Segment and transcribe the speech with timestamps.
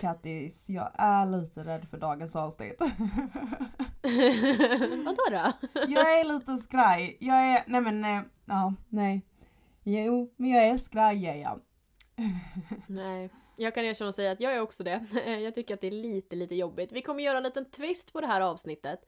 [0.00, 2.80] Kattis, jag är lite rädd för dagens avsnitt.
[5.04, 5.52] Vadå då?
[5.88, 7.16] jag är lite skraj.
[7.20, 9.22] Jag är, nej men, eh, ja, nej.
[9.82, 11.60] Jo, men jag är skraj är jag.
[12.86, 15.06] Nej, jag kan erkänna och säga att jag är också det.
[15.40, 16.92] Jag tycker att det är lite, lite jobbigt.
[16.92, 19.00] Vi kommer göra en liten twist på det här avsnittet.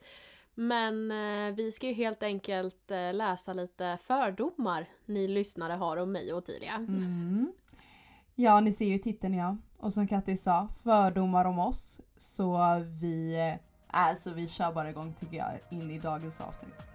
[0.55, 6.11] Men eh, vi ska ju helt enkelt eh, läsa lite fördomar ni lyssnare har om
[6.11, 6.73] mig och Ottilia.
[6.73, 7.53] Mm.
[8.35, 9.57] Ja, ni ser ju titeln ja.
[9.77, 12.01] Och som Kattis sa, fördomar om oss.
[12.17, 16.85] Så vi, eh, alltså vi kör bara igång tycker jag in i dagens avsnitt.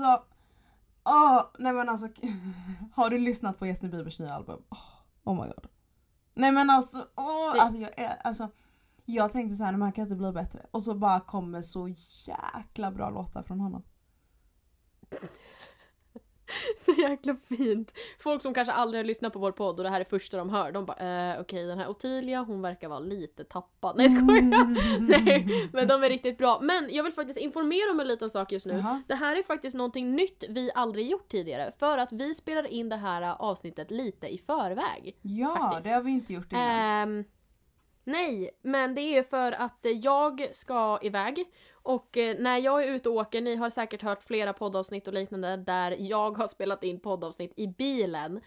[0.00, 0.24] Alltså,
[1.04, 2.08] åh, nej men alltså.
[2.94, 4.62] Har du lyssnat på Justin Biebers nya album?
[5.24, 5.66] Oh, my god.
[6.34, 8.48] Nej men alltså, åh, alltså jag är, alltså.
[9.04, 10.66] Jag tänkte så här, här kan inte bli bättre.
[10.70, 11.88] Och så bara kommer så
[12.26, 13.82] jäkla bra låtar från honom.
[16.80, 17.92] Så jäkla fint.
[18.18, 20.50] Folk som kanske aldrig har lyssnat på vår podd och det här är första de
[20.50, 23.96] hör, de bara eh, okej okay, den här Ottilia hon verkar vara lite tappad.
[23.96, 24.38] Nej skojar!
[24.38, 24.76] Mm.
[25.00, 26.58] Nej men de är riktigt bra.
[26.62, 28.72] Men jag vill faktiskt informera om en liten sak just nu.
[28.72, 29.02] Uh -huh.
[29.08, 31.72] Det här är faktiskt någonting nytt vi aldrig gjort tidigare.
[31.78, 35.16] För att vi spelar in det här avsnittet lite i förväg.
[35.22, 35.84] Ja, faktiskt.
[35.84, 37.18] det har vi inte gjort innan.
[37.18, 37.24] Eh,
[38.04, 42.88] Nej, men det är för att eh, jag ska iväg och eh, när jag är
[42.88, 46.84] ute och åker, ni har säkert hört flera poddavsnitt och liknande där jag har spelat
[46.84, 48.40] in poddavsnitt i bilen.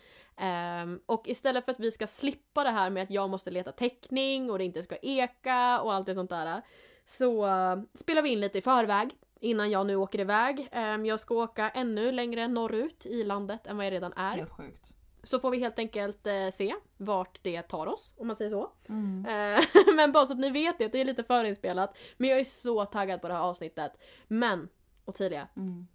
[0.84, 3.72] Um, och istället för att vi ska slippa det här med att jag måste leta
[3.72, 6.62] täckning och det inte ska eka och allt det sånt där.
[7.06, 10.70] Så uh, spelar vi in lite i förväg innan jag nu åker iväg.
[10.72, 14.38] Um, jag ska åka ännu längre norrut i landet än vad jag redan är.
[14.38, 14.95] Helt sjukt.
[15.26, 18.72] Så får vi helt enkelt eh, se vart det tar oss, om man säger så.
[18.90, 19.26] Mm.
[19.26, 19.64] Eh,
[19.96, 21.98] men bara så att ni vet det, det är lite förinspelat.
[22.18, 23.92] Men jag är så taggad på det här avsnittet.
[24.28, 24.70] Men,
[25.06, 25.48] Ottilia.
[25.56, 25.88] Mm.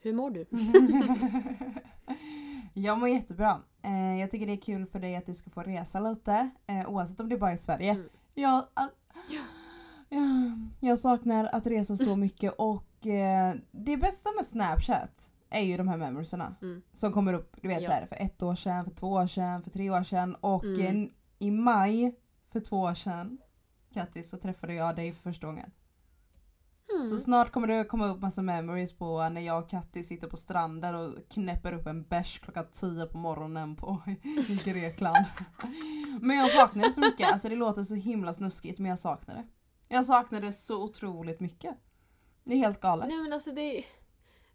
[0.00, 0.46] Hur mår du?
[2.80, 3.60] jag mår jättebra.
[3.82, 6.50] Eh, jag tycker det är kul för dig att du ska få resa lite.
[6.66, 7.90] Eh, oavsett om det bara är i Sverige.
[7.90, 8.08] Mm.
[8.34, 8.64] Jag,
[9.28, 9.42] ja.
[10.80, 15.88] jag saknar att resa så mycket och eh, det bästa med Snapchat är ju de
[15.88, 16.54] här memoriesarna.
[16.62, 16.82] Mm.
[16.92, 17.88] Som kommer upp du vet, ja.
[17.88, 20.64] så här, för ett år sedan, för två år sedan, för tre år sedan och
[20.64, 21.04] mm.
[21.04, 22.14] eh, i maj
[22.52, 23.38] för två år sedan
[23.94, 25.70] Kattis så träffade jag dig för första gången.
[26.94, 27.10] Mm.
[27.10, 30.36] Så snart kommer det komma upp massa memories på när jag och Kattis sitter på
[30.36, 34.02] stranden och knäpper upp en bärs klockan 10 på morgonen på,
[34.48, 35.26] i Grekland.
[36.20, 39.34] men jag saknar det så mycket, alltså det låter så himla snuskigt men jag saknar
[39.34, 39.46] det.
[39.88, 41.76] Jag saknar det så otroligt mycket.
[42.44, 43.08] Det är helt galet.
[43.08, 43.84] Nej men alltså det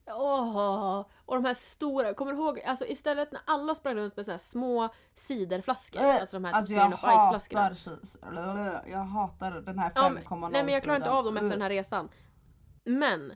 [0.08, 4.26] Åh, och de här stora, kommer du ihåg, alltså istället när alla sprang runt med
[4.26, 6.98] så här små ciderflaskor, äh, alltså de här alltså jag hatar,
[8.88, 11.62] jag hatar den här 5,0 ja, Nej men jag klarar inte av dem efter den
[11.62, 12.10] här resan.
[12.84, 13.34] Men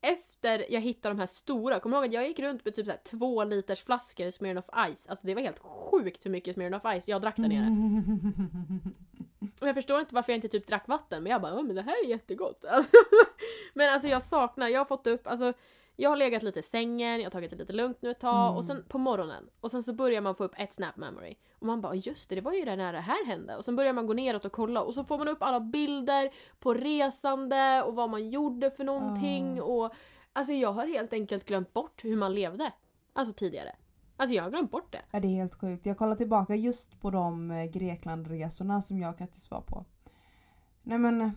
[0.00, 2.86] efter jag hittade de här stora, kommer du ihåg att jag gick runt med typ
[2.86, 5.06] så här två liters flaskor Smirnoff Ice.
[5.08, 7.68] Alltså det var helt sjukt hur mycket Smirnoff Ice jag drack där nere.
[9.60, 11.82] Och jag förstår inte varför jag inte typ drack vatten men jag bara men det
[11.82, 12.64] här är jättegott.
[12.68, 12.96] Alltså,
[13.74, 15.52] men alltså jag saknar, jag har fått upp, alltså
[15.96, 18.46] jag har legat lite i sängen, jag har tagit det lite lugnt nu ett tag
[18.46, 18.56] mm.
[18.56, 21.66] och sen på morgonen och sen så börjar man få upp ett snap memory och
[21.66, 23.92] man bara just det, det var ju det när det här hände och sen börjar
[23.92, 27.94] man gå neråt och kolla och så får man upp alla bilder på resande och
[27.94, 29.64] vad man gjorde för någonting mm.
[29.64, 29.92] och
[30.32, 32.72] alltså jag har helt enkelt glömt bort hur man levde.
[33.12, 33.76] Alltså tidigare.
[34.16, 35.00] Alltså jag har glömt bort det.
[35.10, 35.86] Ja det är helt sjukt.
[35.86, 39.84] Jag kollar tillbaka just på de eh, Greklandresorna som jag och Kattis var på.
[40.82, 41.32] Nej men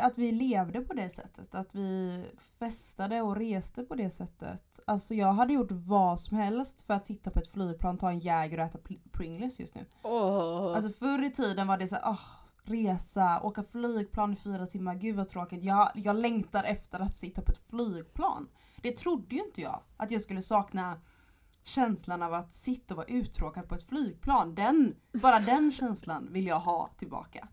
[0.00, 1.54] att vi levde på det sättet.
[1.54, 2.24] Att vi
[2.58, 4.80] festade och reste på det sättet.
[4.86, 8.18] Alltså jag hade gjort vad som helst för att sitta på ett flygplan, ta en
[8.18, 8.78] Jäger och äta
[9.12, 9.86] Pringles just nu.
[10.02, 10.74] Oh.
[10.76, 12.20] Alltså förr i tiden var det så oh,
[12.64, 15.64] resa, åka flygplan i fyra timmar, gud vad tråkigt.
[15.64, 18.48] Jag, jag längtar efter att sitta på ett flygplan.
[18.82, 19.80] Det trodde ju inte jag.
[19.96, 20.96] Att jag skulle sakna
[21.64, 24.54] känslan av att sitta och vara uttråkad på ett flygplan.
[24.54, 27.48] Den, bara den känslan vill jag ha tillbaka.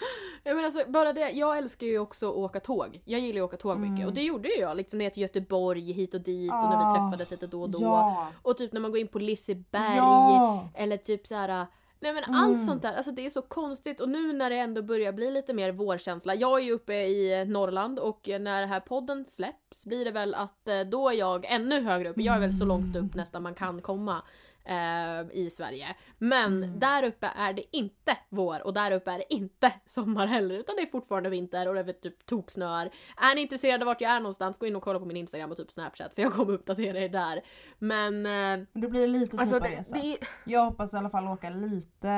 [0.44, 3.00] Ja, men alltså, bara det, jag älskar ju också att åka tåg.
[3.04, 4.06] Jag gillar ju att åka tåg mycket mm.
[4.08, 6.78] och det gjorde ju jag liksom ner till Göteborg hit och dit ah, och när
[6.78, 7.82] vi ah, träffades lite då och då.
[7.82, 8.28] Ja.
[8.42, 10.68] Och typ när man går in på Liseberg ja.
[10.74, 11.66] eller typ så här
[12.02, 12.40] Nej men Mm.
[12.40, 15.30] allt sånt där, alltså det är så konstigt och nu när det ändå börjar bli
[15.30, 16.34] lite mer vårkänsla.
[16.34, 20.34] Jag är ju uppe i Norrland och när den här podden släpps blir det väl
[20.34, 22.18] att eh, då är jag ännu högre upp.
[22.18, 24.22] Jag är väl så långt upp nästan man kan komma
[24.64, 25.96] eh, i Sverige.
[26.18, 26.78] Men Mm.
[26.78, 30.76] där uppe är det inte vår och där uppe är det inte sommar heller utan
[30.76, 32.90] det är fortfarande vinter och det är typ toksnöar.
[33.16, 35.56] Är ni intresserade vart jag är någonstans gå in och kolla på min Instagram och
[35.56, 37.42] typ Snapchat för jag kommer uppdatera er där.
[37.78, 39.96] Men eh, Då blir det lite typ alltså av det, resa.
[39.96, 40.16] det.
[40.46, 42.08] Jag hoppas i alla fall åka lite,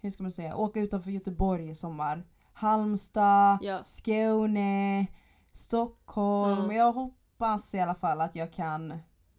[0.00, 2.24] hur ska man säga, åka utanför Göteborg i sommar.
[2.52, 3.82] Halmstad, Ja.
[3.82, 5.06] Skåne,
[5.52, 6.58] Stockholm.
[6.64, 6.76] Mm.
[6.76, 8.98] Jag hoppas i alla fall att jag kan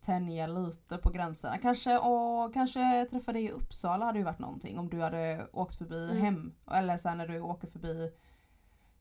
[0.09, 1.57] tänja lite på gränserna.
[1.57, 5.75] Kanske, och kanske träffa dig i Uppsala hade ju varit någonting om du hade åkt
[5.75, 6.21] förbi Mm.
[6.23, 6.53] hem.
[6.71, 8.11] Eller sen när du åker förbi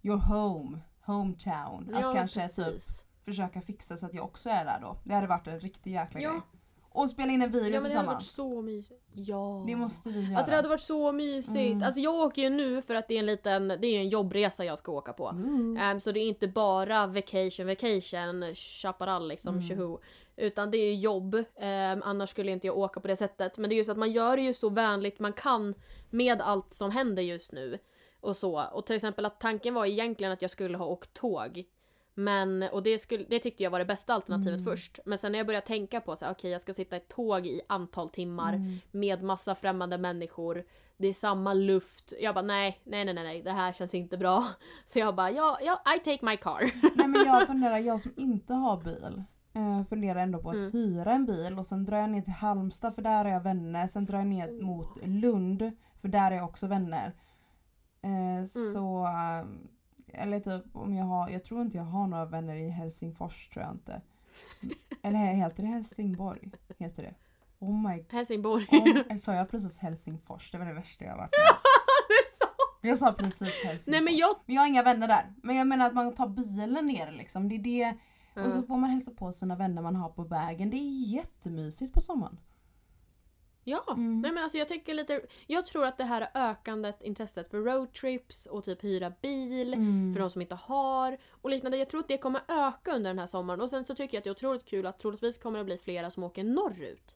[0.03, 1.95] your home, hometown.
[1.95, 2.87] Att Ja, kanske typ precis.
[3.25, 4.97] försöka fixa så att jag också är där då.
[5.05, 6.31] Det hade varit en riktig jäkla Ja.
[6.31, 6.41] grej.
[6.91, 8.55] Och spela in en video Ja men det hade varit tillsammans.
[8.57, 9.05] så mysigt.
[9.13, 9.65] Ja.
[9.67, 10.37] Det måste vi göra.
[10.39, 11.73] Alltså det hade varit så mysigt.
[11.73, 11.83] Mm.
[11.83, 14.65] Alltså jag åker ju nu för att det är en liten, det är en jobbresa
[14.65, 15.29] jag ska åka på.
[15.29, 15.77] Mm.
[15.81, 19.69] Ehm, så det är inte bara vacation, vacation, chaparral liksom, Mm.
[19.69, 19.99] tjoho.
[20.41, 23.59] Utan det är ju jobb, Ehm, annars skulle inte jag åka på det sättet.
[23.59, 25.75] Men det är ju så att man gör det ju så vänligt man kan
[26.11, 27.79] med allt som händer just nu.
[28.21, 28.65] Och så.
[28.73, 31.65] Och till exempel att tanken var egentligen att jag skulle ha åkt tåg.
[32.15, 34.65] Men, och det, skulle, det tyckte jag var det bästa alternativet Mm.
[34.65, 34.99] först.
[35.05, 37.09] Men sen när jag började tänka på så här, okej jag ska sitta i ett
[37.09, 38.79] tåg i antal timmar Mm.
[38.91, 40.65] med massa främmande människor.
[40.97, 42.13] Det är samma luft.
[42.21, 44.45] Jag bara nej, nej, nej, nej, nej, det här känns inte bra.
[44.87, 46.71] Så jag bara ja, ja, I take my car.
[46.97, 49.23] Nej men jag funderar, jag som inte har bil.
[49.59, 50.73] Eh, funderar ändå på att Mm.
[50.73, 53.87] hyra en bil och sen drar jag ner till Halmstad för där har jag vänner.
[53.87, 57.13] Sen drar jag ner mot Lund för där är jag också vänner.
[58.03, 58.39] Mm.
[58.39, 59.45] Eh, Så, eh,
[60.23, 63.65] eller typ om jag har, jag tror inte jag har några vänner i Helsingfors tror
[63.65, 64.01] jag inte.
[65.03, 66.51] Eller heter det Helsingborg?
[66.79, 67.15] Heter det?
[67.59, 68.67] Oh my Helsingborg.
[68.71, 69.23] god.
[69.23, 70.51] Sa jag precis Helsingfors?
[70.51, 71.57] Det var det värsta jag varit med.
[72.91, 73.87] Jag sa precis Helsingfors.
[73.87, 74.37] Nej men jag...
[74.47, 75.33] Men jag har inga vänner där.
[75.43, 77.49] Men jag menar att man tar bilen ner liksom.
[77.49, 77.95] Det är det.
[78.47, 80.71] Och så får man hälsa på sina vänner man har på vägen.
[80.71, 82.41] Det är jättemysigt på sommaren.
[83.65, 84.21] Ja, Mm.
[84.21, 85.21] nej men alltså jag tycker lite...
[85.47, 90.15] Jag tror att det här ökandet intresset för roadtrips och typ hyra bil Mm.
[90.15, 91.77] för de som inte har och liknande.
[91.79, 94.21] Jag tror att det kommer öka under den här sommaren och sen så tycker jag
[94.21, 97.15] att det är otroligt kul att troligtvis kommer det bli flera som åker norrut.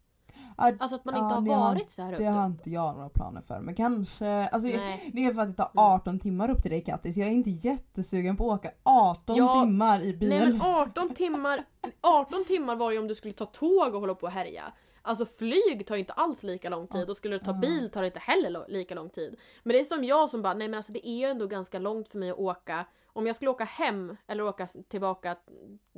[0.62, 2.26] Alltså att man Ja, inte har det har- varit så här det uppe.
[2.26, 3.60] har inte jag några planer för.
[3.60, 5.10] Men kanske, alltså Nej.
[5.14, 5.84] det är för att det tar Mm.
[5.94, 7.16] 18 timmar upp till dig Kattis.
[7.16, 10.28] Jag är inte jättesugen på att åka 18 Ja, timmar i bil.
[10.28, 11.64] Nej men 18 timmar,
[12.00, 14.72] 18 timmar var ju om du skulle ta tåg och hålla på och härja.
[15.04, 18.00] Alltså flyg tar ju inte alls lika lång tid och skulle du ta bil tar
[18.00, 19.36] det inte heller lika lång tid.
[19.62, 21.78] Men det är som jag som bara, nej men alltså det är ju ändå ganska
[21.78, 22.84] långt för mig att åka.
[23.14, 25.36] Om jag skulle åka hem eller åka tillbaka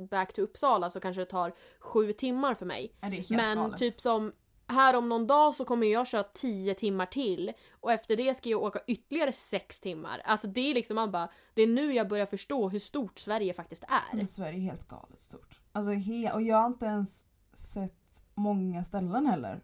[0.09, 2.91] back to Uppsala så kanske det tar sju timmar för mig.
[3.01, 3.77] Det Men galet.
[3.77, 4.31] typ som
[4.67, 8.49] här om någon dag så kommer jag köra 10 timmar till och efter det ska
[8.49, 10.21] jag åka ytterligare 6 timmar.
[10.25, 13.53] Alltså det är liksom man bara, det är nu jag börjar förstå hur stort Sverige
[13.53, 14.17] faktiskt är.
[14.17, 15.59] Men Sverige är helt galet stort.
[15.71, 19.61] Alltså, he- och jag har inte ens sett många ställen heller.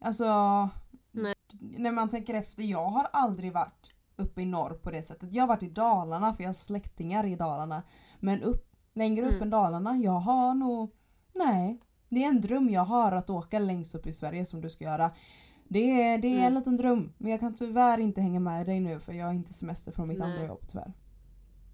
[0.00, 0.24] Alltså...
[1.10, 1.34] Nej.
[1.60, 5.32] När man tänker efter, jag har aldrig varit uppe i norr på det sättet.
[5.32, 7.82] Jag har varit i Dalarna för jag har släktingar i Dalarna.
[8.20, 9.42] Men upp, längre upp Mm.
[9.42, 10.94] än Dalarna, jag har nog...
[11.34, 11.80] Nej.
[12.08, 14.84] Det är en dröm jag har att åka längst upp i Sverige som du ska
[14.84, 15.10] göra.
[15.68, 16.54] Det är, det är en Mm.
[16.54, 17.12] liten dröm.
[17.18, 20.08] Men jag kan tyvärr inte hänga med dig nu för jag har inte semester från
[20.08, 20.32] mitt Nej.
[20.32, 20.92] andra jobb tyvärr.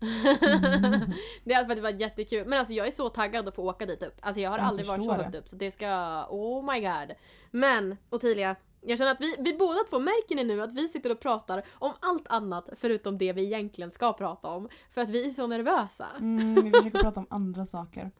[1.44, 2.48] det hade varit jättekul.
[2.48, 4.14] Men alltså jag är så taggad att få åka dit upp.
[4.20, 5.38] Alltså jag har Jag aldrig varit så förstår högt det.
[5.38, 5.86] upp så det ska...
[6.30, 7.16] Oh my god.
[7.50, 11.10] Men Ottilia, jag känner att vi, vi båda två märker ni nu att vi sitter
[11.12, 14.68] och pratar om allt annat förutom det vi egentligen ska prata om.
[14.90, 16.06] För att vi är så nervösa.
[16.20, 18.10] Mm, vi försöker prata om andra saker.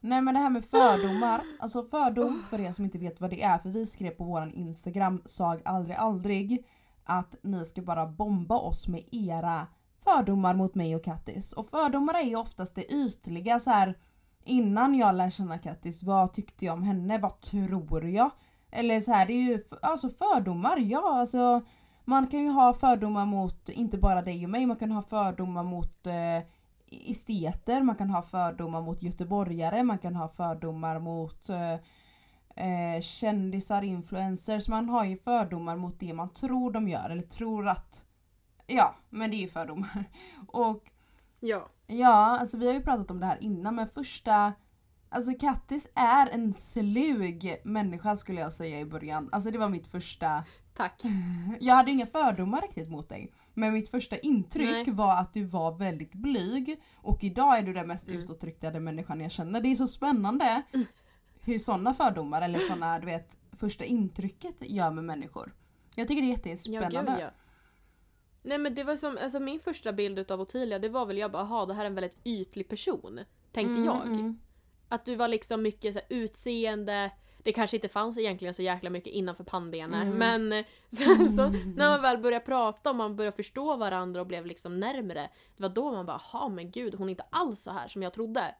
[0.00, 1.40] Nej men det här med fördomar.
[1.60, 3.58] Alltså fördom för er som inte vet vad det är.
[3.58, 6.66] För vi skrev på våran Instagram, sag aldrig aldrig,
[7.04, 9.66] att ni ska bara bomba oss med era
[10.04, 11.52] fördomar mot mig och Kattis.
[11.52, 13.94] Och fördomar är ju oftast det ytliga så här
[14.44, 17.18] innan jag lär känna Kattis, vad tyckte jag om henne?
[17.18, 18.30] Vad tror jag?
[18.70, 21.62] Eller så här, det är ju f- alltså fördomar, ja alltså
[22.04, 25.62] man kan ju ha fördomar mot inte bara dig och mig, man kan ha fördomar
[25.62, 26.12] mot eh,
[27.04, 31.74] esteter, man kan ha fördomar mot göteborgare, man kan ha fördomar mot eh,
[32.66, 34.68] eh, kändisar, influencers.
[34.68, 38.04] Man har ju fördomar mot det man tror de gör eller tror att...
[38.66, 40.04] Ja, men det är ju fördomar.
[40.46, 40.90] Och
[41.40, 41.68] Ja.
[41.86, 44.52] ja, alltså vi har ju pratat om det här innan men första...
[45.08, 49.28] Alltså Kattis är en slug människa skulle jag säga i början.
[49.32, 50.44] Alltså det var mitt första...
[50.76, 51.02] Tack.
[51.60, 53.32] Jag hade inga fördomar riktigt mot dig.
[53.54, 54.90] Men mitt första intryck Nej.
[54.90, 56.82] var att du var väldigt blyg.
[56.96, 58.20] Och idag är du den mest Mm.
[58.20, 59.60] utåtriktade människan jag känner.
[59.60, 60.62] Det är så spännande
[61.40, 65.54] hur sådana fördomar eller sådana, du vet, första intrycket gör med människor.
[65.94, 67.12] Jag tycker det är Ja, jättespännande.
[67.12, 67.30] gud ja.
[68.42, 71.32] Nej men det var som, alltså min första bild utav Ottilia det var väl jag
[71.32, 73.20] bara, aha det här är en väldigt ytlig person.
[73.52, 74.06] Tänkte Mm, jag.
[74.06, 74.38] mm.
[74.88, 77.10] Att du var liksom mycket så här, utseende,
[77.46, 80.18] det kanske inte fanns egentligen så jäkla mycket innanför pannbenet Mm.
[80.48, 84.46] men sen så när man väl började prata och man började förstå varandra och blev
[84.46, 87.70] liksom närmre Det var då man bara, ha men gud hon är inte alls så
[87.70, 88.54] här som jag trodde.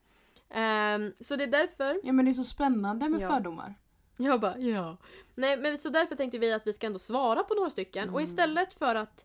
[0.50, 3.28] Ehm, så det är därför Ja men det är så spännande med Ja.
[3.30, 3.74] fördomar.
[4.16, 4.96] jag bara, ja.
[5.34, 8.20] Nej men så därför tänkte vi att vi ska ändå svara på några stycken och
[8.20, 8.24] Mm.
[8.24, 9.24] istället för att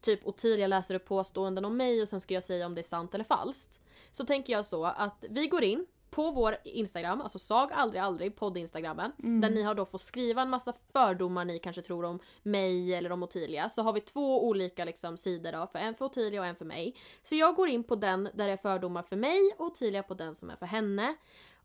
[0.00, 2.82] typ Ottilia läser upp påståenden om mig och sen ska jag säga om det är
[2.82, 3.80] sant eller falskt.
[4.12, 5.86] Så tänker jag så att vi går in
[6.16, 9.12] på vår Instagram, alltså sag aldrig aldrig podd-instagrammen.
[9.22, 9.40] Mm.
[9.40, 13.12] Där ni har då fått skriva en massa fördomar ni kanske tror om mig eller
[13.12, 13.68] om Ottilia.
[13.68, 16.64] Så har vi två olika liksom, sidor då, för en för Ottilia och en för
[16.64, 16.96] mig.
[17.22, 20.14] Så jag går in på den där det är fördomar för mig och Ottilia på
[20.14, 21.16] den som är för henne.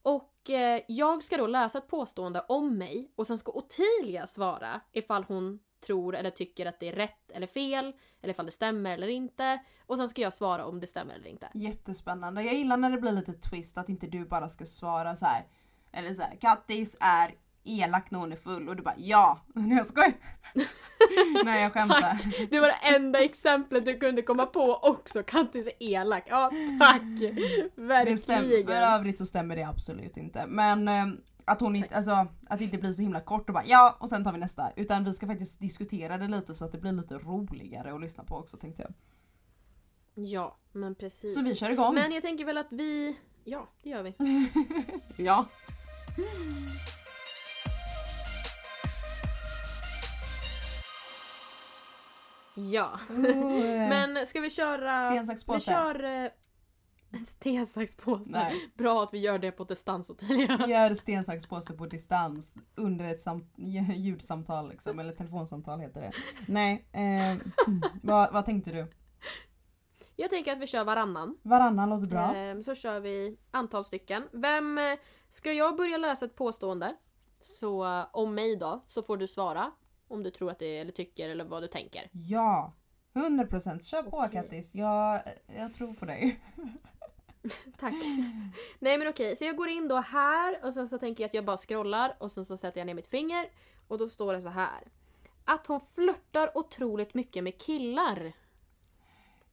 [0.02, 4.82] Och eh, jag ska då läsa ett påstående om mig och sen ska Ottilia svara
[4.92, 8.94] ifall hon tror eller tycker att det är rätt eller fel, eller ifall det stämmer
[8.94, 9.60] eller inte.
[9.86, 11.50] Och sen ska jag svara om det stämmer eller inte.
[11.54, 12.44] Jättespännande.
[12.44, 15.46] Jag gillar när det blir lite twist att inte du bara ska svara så här.
[15.92, 19.40] Eller så här, Kattis är elak när hon är full och du bara ja.
[19.56, 20.14] Nej jag skojar.
[21.46, 22.48] Nej jag skämtar.
[22.50, 25.24] Det var det enda exemplet du kunde komma på också.
[25.24, 26.24] Kattis är elak.
[26.30, 27.02] Ja, tack!
[27.20, 28.84] Det stämmer, för Verkligen.
[28.84, 30.46] övrigt så stämmer det absolut inte.
[30.48, 31.06] Men eh,
[31.52, 32.12] att hon inte, alltså
[32.50, 34.72] att det inte blir så himla kort och bara ja och sen tar vi nästa.
[34.76, 38.24] Utan vi ska faktiskt diskutera det lite så att det blir lite roligare att lyssna
[38.24, 38.94] på också tänkte jag.
[40.28, 41.36] Ja, men precis.
[41.36, 41.94] Så vi kör igång.
[41.96, 43.18] Men jag tänker väl att vi...
[43.44, 44.16] Ja, det gör vi.
[45.24, 45.46] Ja.
[52.56, 53.00] Ja.
[53.10, 53.40] Men,
[53.90, 55.12] Men ska vi köra...
[55.12, 55.72] Sten, sax, Vi påse.
[55.72, 56.30] kör...
[57.20, 58.32] eh, Sten, sax, påse.
[58.32, 58.72] Nej.
[58.78, 60.68] Bra att vi gör det på distans Ottilia.
[60.68, 63.54] Gör sten, sax, påse på distans under ett samt,
[63.96, 66.12] ljudsamtal liksom, eller telefonsamtal heter det.
[66.48, 67.38] Nej, eh,
[68.04, 68.88] vad, vad tänkte du?
[70.16, 71.38] Jag tänker att vi kör varannan.
[71.42, 72.36] Varannan låter bra.
[72.36, 74.24] Ehm, Så kör vi antal stycken.
[74.32, 74.78] Vem...
[74.78, 74.84] eh,
[75.30, 76.96] Ska jag börja läsa ett påstående?
[77.42, 79.72] Så eh, om mig då, så får du svara.
[80.08, 82.10] Om du tror att det är, eller tycker eller vad du tänker.
[82.12, 82.74] Ja,
[83.14, 84.30] 100% kör på Okej.
[84.32, 84.76] Kattis.
[84.76, 85.22] Jag,
[85.58, 86.40] jag tror på dig.
[87.80, 87.94] Tack.
[88.80, 91.34] Nej men okej, så jag går in då här och sen så tänker jag att
[91.34, 93.50] jag bara scrollar och sen så sätter jag ner mitt finger
[93.88, 94.84] och då står det så här.
[95.46, 98.34] Att hon flörtar otroligt mycket med killar.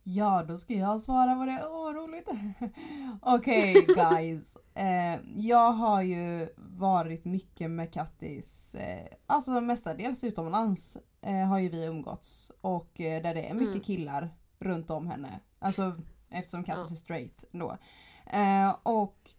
[0.03, 1.67] Ja, då ska jag svara på det.
[1.69, 2.29] Åh, roligt.
[3.23, 4.57] Okej guys.
[4.75, 11.69] Eh, jag har ju varit mycket med Kattis, eh, alltså mestadels utomlands eh, har ju
[11.69, 12.53] vi umgåtts.
[12.61, 13.81] Och eh, där det är mycket Mm.
[13.81, 15.41] killar runt om henne.
[15.59, 15.93] Alltså
[16.31, 16.95] eftersom Kattis Ja.
[16.95, 17.79] är straight då.
[18.27, 19.31] Eh, och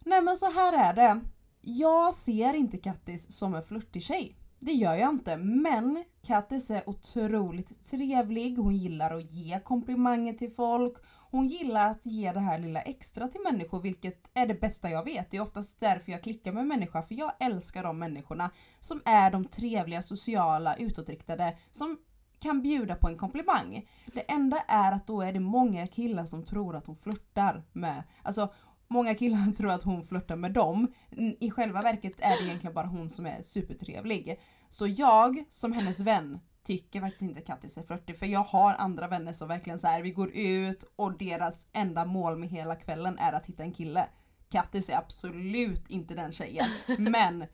[0.00, 1.20] nej men så här är det.
[1.60, 4.36] Jag ser inte Kattis som en flörtig tjej.
[4.58, 5.36] Det gör jag inte.
[5.36, 8.56] Men Kattis är otroligt trevlig.
[8.58, 10.96] Hon gillar att ge komplimanger till folk.
[11.30, 15.04] Hon gillar att ge det här lilla extra till människor vilket är det bästa jag
[15.04, 15.30] vet.
[15.30, 19.30] Det är oftast därför jag klickar med människor för jag älskar de människorna som är
[19.30, 21.98] de trevliga, sociala, utåtriktade som
[22.42, 23.88] kan bjuda på en komplimang.
[24.06, 28.02] Det enda är att då är det många killar som tror att hon flörtar med,
[28.22, 28.52] alltså
[28.92, 30.92] Många killar tror att hon flörtar med dem.
[31.40, 34.40] I själva verket är det egentligen bara hon som är supertrevlig.
[34.68, 39.08] Så jag som hennes vän tycker faktiskt inte Kattis är flörtig för jag har andra
[39.08, 43.18] vänner som verkligen så här, vi går ut och deras enda mål med hela kvällen
[43.18, 44.06] är att hitta en kille.
[44.48, 46.66] Kattis är absolut inte den tjejen.
[46.98, 47.44] Men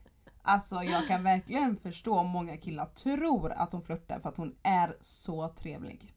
[0.49, 4.57] alltså jag kan verkligen förstå om många killar tror att hon flörtar för att hon
[4.62, 6.14] är så trevlig.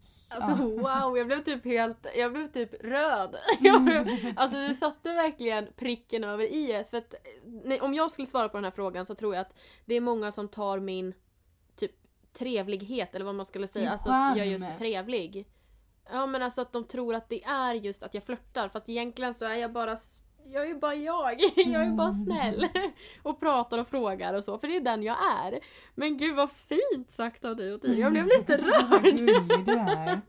[0.00, 3.36] Så- Alltså wow, jag blev typ helt, jag blev typ röd.
[3.60, 8.48] Blev, alltså du satte verkligen pricken över i För att nej, om jag skulle svara
[8.48, 11.14] på den här frågan så tror jag att det är många som tar min
[11.76, 11.92] typ
[12.32, 15.46] trevlighet eller vad man skulle säga, alltså att jag är just trevlig.
[16.12, 19.34] Ja men alltså att de tror att det är just att jag flörtar fast egentligen
[19.34, 19.96] så är jag bara
[20.52, 22.68] jag är ju bara jag, jag är bara snäll
[23.22, 25.58] och pratar och frågar och så för det är den jag är.
[25.94, 28.56] Men gud vad fint sagt av dig Ottilia, jag blev lite
[28.90, 29.16] Vad rörd.
[29.16, 30.20] gullig du är.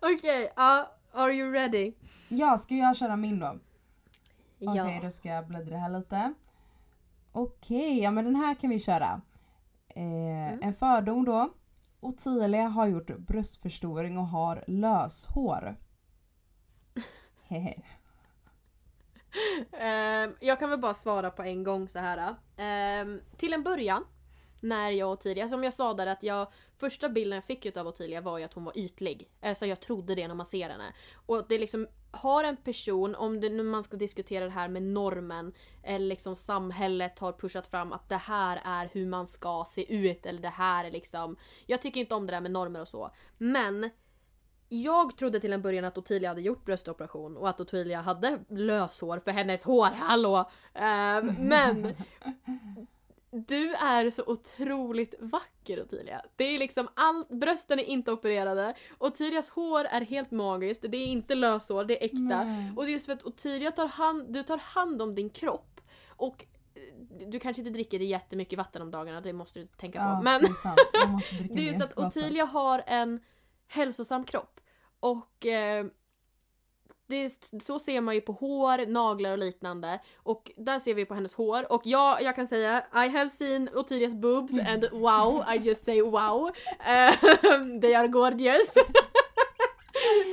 [0.16, 1.92] Okej, ja, are you ready?
[2.28, 3.46] Ja, ska jag köra min då?
[4.66, 5.00] Okej, Ja.
[5.02, 6.34] då ska jag bläddra här lite.
[7.32, 9.20] Okej, ja men den här kan vi köra.
[9.88, 10.58] Eh, Mm.
[10.62, 11.48] En fördom då.
[12.00, 15.76] Ottilia har gjort bröstförstoring och har löshår.
[17.48, 17.74] Hehe.
[19.72, 22.34] Ehm, jag kan väl bara svara på en gång så här.
[22.56, 24.04] Ehm, till en början,
[24.60, 27.86] när jag och Ottilia, som jag sa där att jag, första bilden jag fick utav
[27.86, 29.30] Ottilia var ju att hon var ytlig.
[29.40, 30.92] Alltså jag trodde det när man ser henne.
[31.26, 34.82] Och det liksom har en person, om det, nu man ska diskutera det här med
[34.82, 39.94] normen, eller liksom samhället har pushat fram att det här är hur man ska se
[39.94, 41.36] ut, eller det här är liksom...
[41.66, 43.10] Jag tycker inte om det där med normer och så.
[43.38, 43.90] Men
[44.72, 49.20] jag trodde till en början att Ottilia hade gjort bröstoperation och att Ottilia hade löshår
[49.24, 50.38] för hennes hår, hallå!
[50.74, 51.82] Eh, men
[53.30, 56.22] du är så otroligt vacker Ottilia.
[56.36, 61.06] Det är liksom allt, brösten är inte opererade, Ottilias hår är helt magiskt, det är
[61.06, 62.44] inte löshår, det är äkta.
[62.44, 62.72] Nej.
[62.76, 65.80] Och det är just för att Ottilia tar hand, du tar hand om din kropp.
[66.08, 66.80] Och eh,
[67.26, 70.04] du kanske inte dricker jättemycket vatten om dagarna, det måste du tänka på.
[70.04, 70.80] Ja, Men det är sant.
[70.92, 71.98] Jag måste dricka det är just att.
[71.98, 73.20] Ottilia har en
[73.72, 74.60] hälsosam kropp.
[75.00, 75.86] Och eh,
[77.06, 77.30] det
[77.62, 80.00] så ser man ju på hår, naglar och liknande.
[80.16, 81.72] Och där ser vi på hennes hår.
[81.72, 86.02] Och jag, jag kan säga I have seen Ottilias boobs and wow, I just say
[86.02, 86.50] wow.
[86.86, 87.14] Eh,
[87.80, 88.74] they are gorgeous.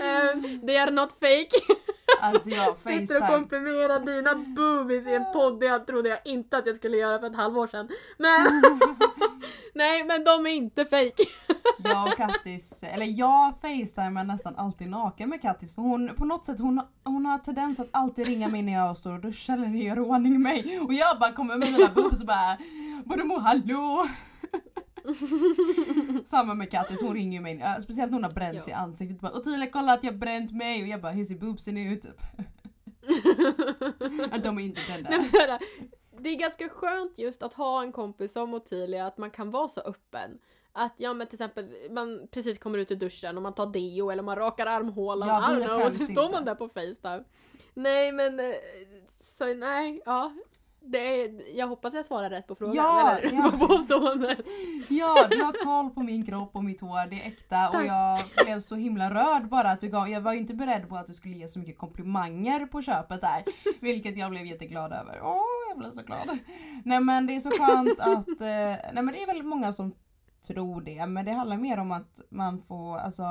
[0.01, 1.49] Eh, they are not fake.
[2.21, 6.65] Alltså jag Sitter och komprimerar dina boobies i en podd, det trodde jag inte att
[6.65, 7.89] jag skulle göra för ett halvår sedan.
[8.17, 8.61] Men
[9.73, 11.23] nej, men de är inte fake.
[11.83, 16.45] Jag och Kattis, eller jag facetimar nästan alltid naken med Kattis för hon på något
[16.45, 19.67] sätt hon, hon har tendens att alltid ringa mig när jag står och duschar eller
[19.67, 22.57] gör i ordning mig och jag bara kommer med mina boobs och bara
[23.05, 24.07] Bodemo hallå!
[26.25, 29.19] Samma med Kattis, hon ringer mig, speciellt när hon har bränt sig i ansiktet.
[29.19, 32.05] Bara, Ottilia kolla att jag bränt mig och jag bara hur ser boobsen ut?
[34.31, 35.09] Att de är inte brända.
[35.09, 35.59] Nej,
[36.21, 39.67] det är ganska skönt just att ha en kompis som Ottilia, att man kan vara
[39.67, 40.39] så öppen.
[40.71, 44.09] Att ja men till exempel man precis kommer ut ur duschen och man tar deo
[44.11, 45.27] eller man rakar armhålan,
[45.61, 47.23] Ja, och så står man där på Facetime.
[47.73, 48.55] Nej men, eh,
[49.19, 50.33] så nej, ja.
[50.81, 53.51] Det är, jag hoppas jag svarar rätt på frågan, Ja, eller ja.
[53.59, 54.39] på påståendet.
[54.89, 57.87] Ja, du har koll på min kropp och mitt hår, det är äkta och Tack.
[57.87, 60.95] jag blev så himla rörd bara att du gav, jag var ju inte beredd på
[60.95, 63.43] att du skulle ge så mycket komplimanger på köpet där.
[63.79, 65.19] Vilket jag blev jätteglad över.
[65.23, 66.37] Åh, jag blev så glad.
[66.85, 69.95] Nej men det är så skönt att, eh, nej men det är väldigt många som
[70.47, 73.23] tror det men det handlar mer om att man får, alltså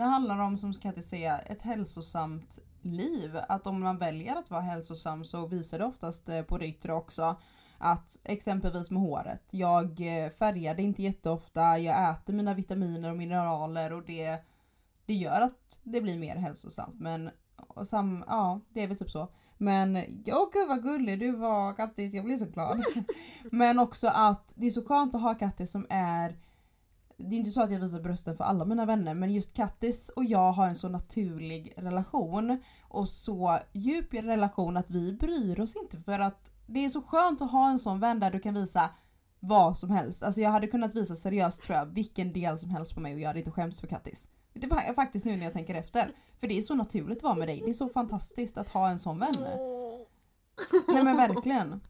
[0.00, 3.38] det handlar om som Katja säga ett hälsosamt liv.
[3.48, 6.94] Att om man väljer att vara hälsosam så visar det oftast eh, på det yttre
[6.94, 7.36] också.
[7.78, 13.16] Att exempelvis med håret, jag eh, färgar det inte jätteofta, jag äter mina vitaminer och
[13.16, 14.38] mineraler och det,
[15.06, 17.00] det gör att det blir mer hälsosamt.
[17.00, 17.30] Men
[17.84, 19.28] sam, ja, det är väl typ så.
[19.58, 22.84] Men ja gud vad gullig du var Kattis, jag blir så glad.
[23.50, 26.36] Men också att det är så skönt att ha Kattis som är
[27.20, 30.08] det är inte så att jag visar brösten för alla mina vänner men just Kattis
[30.08, 35.76] och jag har en så naturlig relation och så djup relation att vi bryr oss
[35.76, 38.54] inte för att det är så skönt att ha en sån vän där du kan
[38.54, 38.90] visa
[39.40, 40.22] vad som helst.
[40.22, 43.20] Alltså jag hade kunnat visa seriöst tror jag vilken del som helst på mig och
[43.20, 44.28] jag hade inte skämts för Kattis.
[44.52, 46.12] Det var faktiskt nu när jag tänker efter.
[46.40, 47.62] För det är så naturligt att vara med dig.
[47.64, 49.36] Det är så fantastiskt att ha en sån vän.
[50.88, 51.80] Nej men verkligen.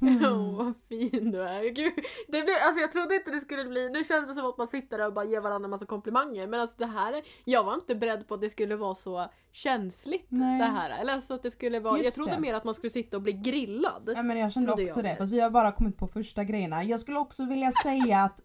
[0.00, 0.54] Mm.
[0.56, 1.62] vad fin du är.
[1.74, 1.92] Gud,
[2.28, 4.66] det blev, alltså jag trodde inte det skulle bli, nu känns det som att man
[4.66, 7.64] sitter där och bara ger varandra en massa komplimanger men alltså det här, är- jag
[7.64, 10.58] var inte beredd på att det skulle vara så känsligt Nej.
[10.58, 11.00] det här.
[11.00, 12.40] Eller alltså att det skulle vara, Just jag trodde det.
[12.40, 14.12] mer att man skulle sitta och bli grillad.
[14.16, 16.84] Ja men jag kände också jag det fast vi har bara kommit på första grejerna.
[16.84, 18.40] Jag skulle också vilja säga att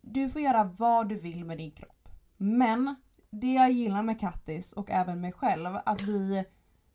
[0.00, 2.08] du får göra vad du vill med din kropp.
[2.36, 2.94] Men
[3.30, 6.44] det jag gillar med Kattis och även mig själv att vi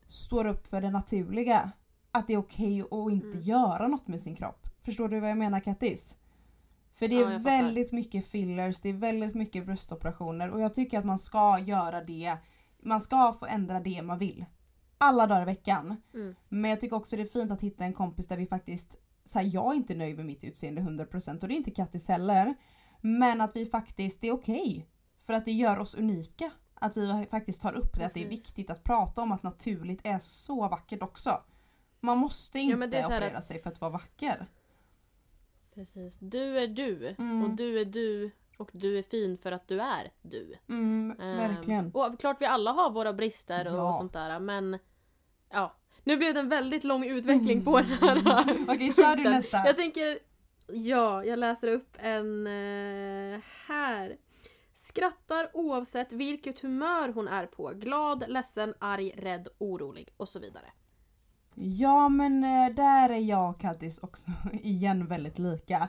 [0.08, 1.70] står upp för det naturliga.
[2.14, 3.40] Att det är okej att inte Mm.
[3.40, 4.66] göra något med sin kropp.
[4.80, 6.16] Förstår du vad jag menar Kattis?
[6.94, 7.38] För det Ja, är fattar.
[7.44, 12.04] väldigt mycket fillers, det är väldigt mycket bröstoperationer och jag tycker att man ska göra
[12.04, 12.36] det.
[12.82, 14.44] Man ska få ändra det man vill.
[14.98, 15.96] Alla dagar i veckan.
[16.14, 16.34] Mm.
[16.48, 19.38] Men jag tycker också det är fint att hitta en kompis där vi faktiskt, så
[19.38, 22.54] här, jag är inte nöjd med mitt utseende 100% och det är inte Kattis heller.
[23.00, 24.88] Men att vi faktiskt, det är okej.
[25.22, 26.50] För att det gör oss unika.
[26.74, 28.40] Att vi faktiskt tar upp det, att det är Precis.
[28.40, 31.30] viktigt att prata om att naturligt är så vackert också.
[32.04, 34.46] Man måste inte här operera sig för att vara vacker.
[35.74, 36.16] Precis.
[36.20, 37.44] Du är du Mm.
[37.44, 40.54] och du är du och du är fin för att du är du.
[40.68, 41.90] Mm, Ehm, verkligen.
[41.94, 43.92] Och klart vi alla har våra brister och Ja.
[43.98, 44.78] sånt där men
[45.50, 45.74] ja.
[46.04, 48.18] Nu blev det en väldigt lång utveckling på den här
[48.68, 49.56] Okej, kör du nästa.
[49.66, 50.18] Jag tänker,
[50.68, 54.16] ja, jag läser upp en eh, här.
[54.72, 57.72] Skrattar oavsett vilket humör hon är på.
[57.74, 60.72] Glad, ledsen, arg, rädd, orolig och så vidare.
[61.54, 65.88] Ja men eh, där är jag och Kattis också igen väldigt lika.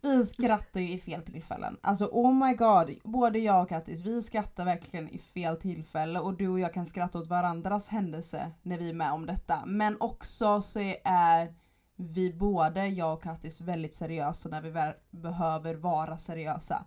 [0.00, 1.76] Vi skrattar ju i fel tillfällen.
[1.80, 6.36] Alltså oh my god, både jag och Kattis vi skrattar verkligen i fel tillfälle och
[6.36, 9.66] du och jag kan skratta åt varandras händelse när vi är med om detta.
[9.66, 11.54] Men också så är
[11.96, 16.84] vi både, jag och Kattis, väldigt seriösa när vi väl behöver vara seriösa.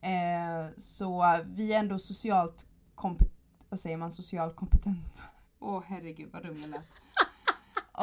[0.00, 3.34] Eh, så vi är ändå socialt kompetenta.
[3.68, 5.22] vad säger man, Socialt kompetenta.
[5.58, 6.94] Åh oh, herregud vad dum jag lät.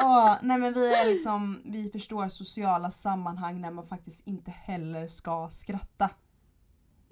[0.04, 5.08] Oh, nej men vi är liksom, vi förstår sociala sammanhang när man faktiskt inte heller
[5.08, 6.10] ska skratta.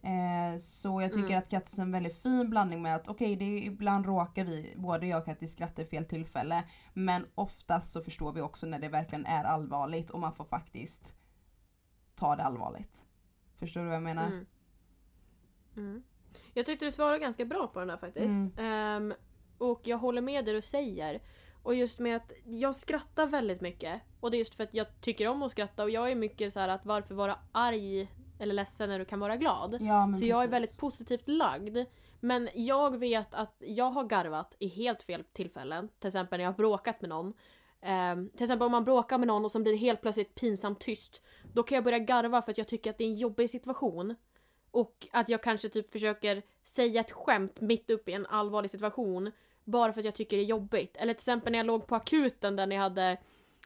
[0.03, 1.39] Eh, så jag tycker mm.
[1.39, 5.07] att Kattis är en väldigt fin blandning med att okej, okay, ibland råkar vi, både
[5.07, 6.65] jag och Kattis skratta i fel tillfälle.
[6.95, 11.15] Men oftast så förstår vi också när det verkligen är allvarligt och man får faktiskt
[12.15, 13.05] ta det allvarligt.
[13.59, 14.27] Förstår du vad jag menar?
[14.27, 14.47] Mm.
[15.77, 16.03] Mm.
[16.55, 18.59] Jag tyckte du svarade ganska bra på den där faktiskt.
[18.59, 19.15] Um,
[19.59, 21.21] och jag håller med det du säger.
[21.67, 24.03] Och just med att jag skrattar väldigt mycket.
[24.21, 26.53] Och det är just för att jag tycker om att skratta och jag är mycket
[26.53, 29.79] så att varför vara arg eller ledsen när du kan vara glad.
[29.81, 30.29] Ja, så precis.
[30.29, 31.79] jag är väldigt positivt lagd.
[32.21, 35.89] Men jag vet att jag har garvat i helt fel tillfällen.
[35.99, 37.27] Till exempel när jag har bråkat med någon.
[37.27, 40.81] Um, till exempel om man bråkar med någon och så blir det helt plötsligt pinsamt
[40.81, 41.23] tyst.
[41.53, 44.15] Då kan jag börja garva för att jag tycker att det är en jobbig situation.
[44.71, 49.33] Och att jag kanske typ försöker säga ett skämt mitt upp i en allvarlig situation.
[49.67, 50.97] Bara för att jag tycker det är jobbigt.
[50.97, 53.17] Eller till exempel när jag låg på akuten där jag hade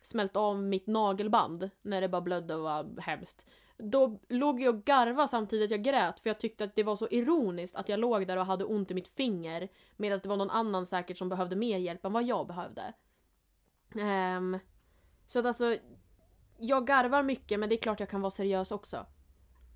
[0.03, 1.71] smält av mitt nagelband.
[1.83, 3.47] När det bara blödde och var hemskt.
[3.79, 7.09] Då låg jag och garvade samtidigt jag grät för jag tyckte att det var så
[7.11, 9.69] ironiskt att jag låg där och hade ont i mitt finger.
[9.97, 12.93] Medan det var någon annan säkert som behövde mer hjälp än vad jag behövde.
[13.95, 14.59] Um,
[15.27, 15.77] så att alltså,
[16.59, 19.07] jag garvar mycket men det är klart jag kan vara seriös också.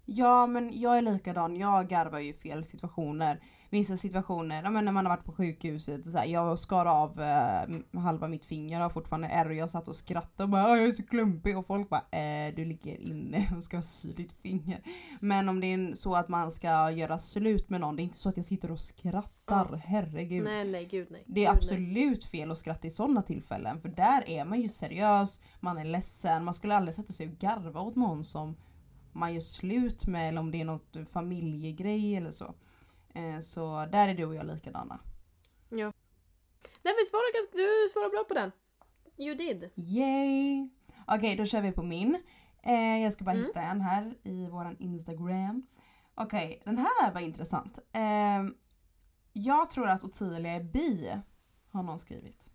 [0.04, 3.40] Ja men jag är likadan, jag garvar ju fel situationer
[3.74, 7.20] vissa situationer, ja, men när man har varit på sjukhuset, så här, jag skar av
[7.20, 10.78] eh, halva mitt finger och har fortfarande ärr och jag satt och skrattade och bara
[10.78, 14.32] jag är så klumpig och folk bara eh, du ligger inne och ska sy ditt
[14.32, 14.82] finger.
[15.20, 18.18] Men om det är så att man ska göra slut med någon, det är inte
[18.18, 19.80] så att jag sitter och skrattar, ja.
[19.84, 20.44] herregud.
[20.44, 21.24] Nej nej gud nej.
[21.26, 22.30] Det är gud, absolut nej.
[22.30, 26.44] fel att skratta i sådana tillfällen för där är man ju seriös, man är ledsen,
[26.44, 28.56] man skulle aldrig sätta sig och garva åt någon som
[29.14, 32.54] man gör slut med eller om det är något familjegrej eller så.
[33.14, 35.00] Eh, så där är du och jag likadana.
[35.68, 35.92] Ja.
[36.82, 38.52] Nej vi svarar ganska, du svarar bra på den.
[39.16, 39.70] You did.
[39.74, 40.68] Yay!
[41.06, 42.22] Okej okay, då kör vi på min.
[42.62, 43.46] Eh, jag ska bara mm.
[43.46, 45.66] hitta en här i våran Instagram.
[46.14, 47.78] Okej, okay, den här var intressant.
[47.92, 48.44] Eh,
[49.32, 51.20] jag tror att Ottilia är bi,
[51.70, 52.48] har någon skrivit.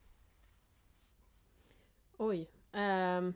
[2.18, 2.50] Oj.
[2.74, 3.34] Um,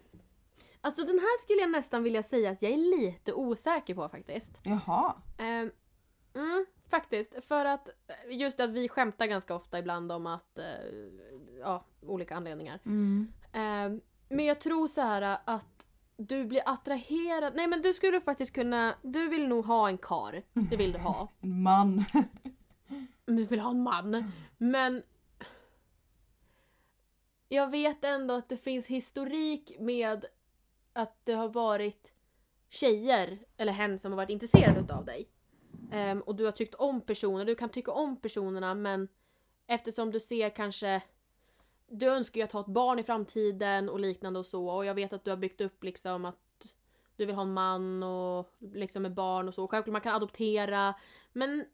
[0.83, 4.53] alltså den här skulle jag nästan vilja säga att jag är lite osäker på faktiskt.
[4.63, 5.15] Jaha.
[5.37, 5.71] Um,
[6.33, 7.89] mm, Faktiskt, för att
[8.29, 10.65] just att vi skämtar ganska ofta ibland om att, eh,
[11.59, 12.79] ja, olika anledningar.
[12.85, 13.33] Mm.
[13.53, 15.85] Eh, men jag tror så här att
[16.17, 20.43] du blir attraherad, nej men du skulle faktiskt kunna, du vill nog ha en kar.
[20.53, 21.31] Det vill du ha.
[21.41, 22.05] en man.
[23.25, 24.31] du vill ha en man.
[24.57, 25.03] Men
[27.49, 30.25] jag vet ändå att det finns historik med
[30.93, 32.13] att det har varit
[32.69, 35.29] tjejer, eller hen som har varit intresserade av dig.
[35.91, 39.08] Um, och du har tyckt om personer, du kan tycka om personerna men
[39.67, 41.01] eftersom du ser kanske
[41.88, 44.93] du önskar ju att ha ett barn i framtiden och liknande och så och jag
[44.93, 46.75] vet att du har byggt upp liksom att
[47.15, 49.67] du vill ha en man och liksom med barn och så.
[49.67, 50.93] Självklart man kan adoptera
[51.34, 51.65] men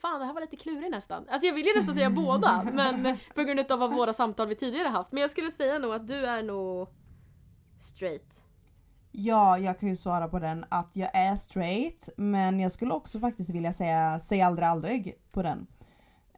[0.00, 1.28] Fan det här var lite klurigt nästan.
[1.28, 4.54] Alltså jag vill ju nästan säga båda men på grund av vad våra samtal vi
[4.54, 5.12] tidigare haft.
[5.12, 6.88] Men jag skulle säga nog att du är nog
[7.80, 8.42] straight.
[9.12, 13.20] Ja, jag kan ju svara på den att jag är straight men jag skulle också
[13.20, 15.66] faktiskt vilja säga säg aldrig aldrig på den.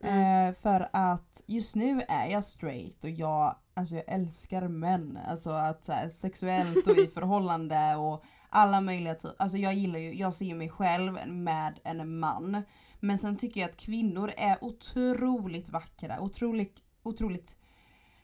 [0.01, 0.49] Mm.
[0.49, 5.19] Eh, för att just nu är jag straight och jag, alltså jag älskar män.
[5.29, 9.35] Alltså att så här, sexuellt och i förhållande och alla möjliga typer.
[9.39, 12.63] Alltså jag gillar ju, jag ser mig själv med en man.
[13.05, 17.57] Men sen tycker jag att kvinnor är otroligt vackra, otroligt, otroligt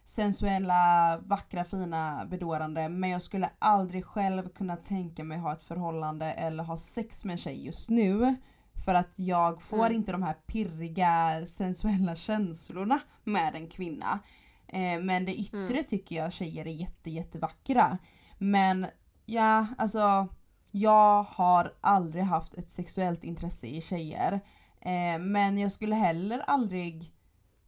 [0.04, 2.88] sensuella, vackra, fina, bedårande.
[2.88, 7.32] Men jag skulle aldrig själv kunna tänka mig ha ett förhållande eller ha sex med
[7.32, 8.36] en tjej just nu.
[8.84, 9.92] För att jag får mm.
[9.92, 14.18] inte de här pirriga, sensuella känslorna med en kvinna.
[14.66, 15.84] Eh, men det yttre mm.
[15.84, 17.98] tycker jag tjejer är jätte, jättevackra.
[18.38, 18.86] Men
[19.26, 20.28] ja, alltså
[20.70, 24.40] jag har aldrig haft ett sexuellt intresse i tjejer.
[24.80, 27.12] Eh, men jag skulle heller aldrig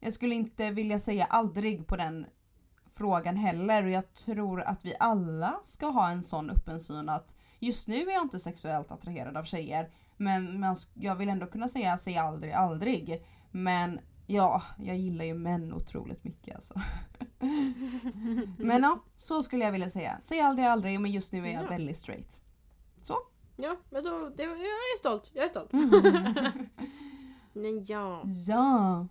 [0.01, 2.27] jag skulle inte vilja säga aldrig på den
[2.93, 7.35] frågan heller och jag tror att vi alla ska ha en sån öppen syn att
[7.59, 11.69] just nu är jag inte sexuellt attraherad av tjejer men man, jag vill ändå kunna
[11.69, 13.25] säga säg aldrig aldrig.
[13.51, 16.75] Men ja, jag gillar ju män otroligt mycket alltså.
[18.59, 20.19] men ja, så skulle jag vilja säga.
[20.23, 21.69] Säg aldrig aldrig men just nu är jag ja.
[21.69, 22.41] väldigt straight.
[23.03, 23.17] Så.
[23.57, 25.31] Ja, men då, det, jag är stolt.
[25.33, 25.71] Jag är stolt.
[27.53, 28.23] men ja.
[28.47, 29.07] Ja.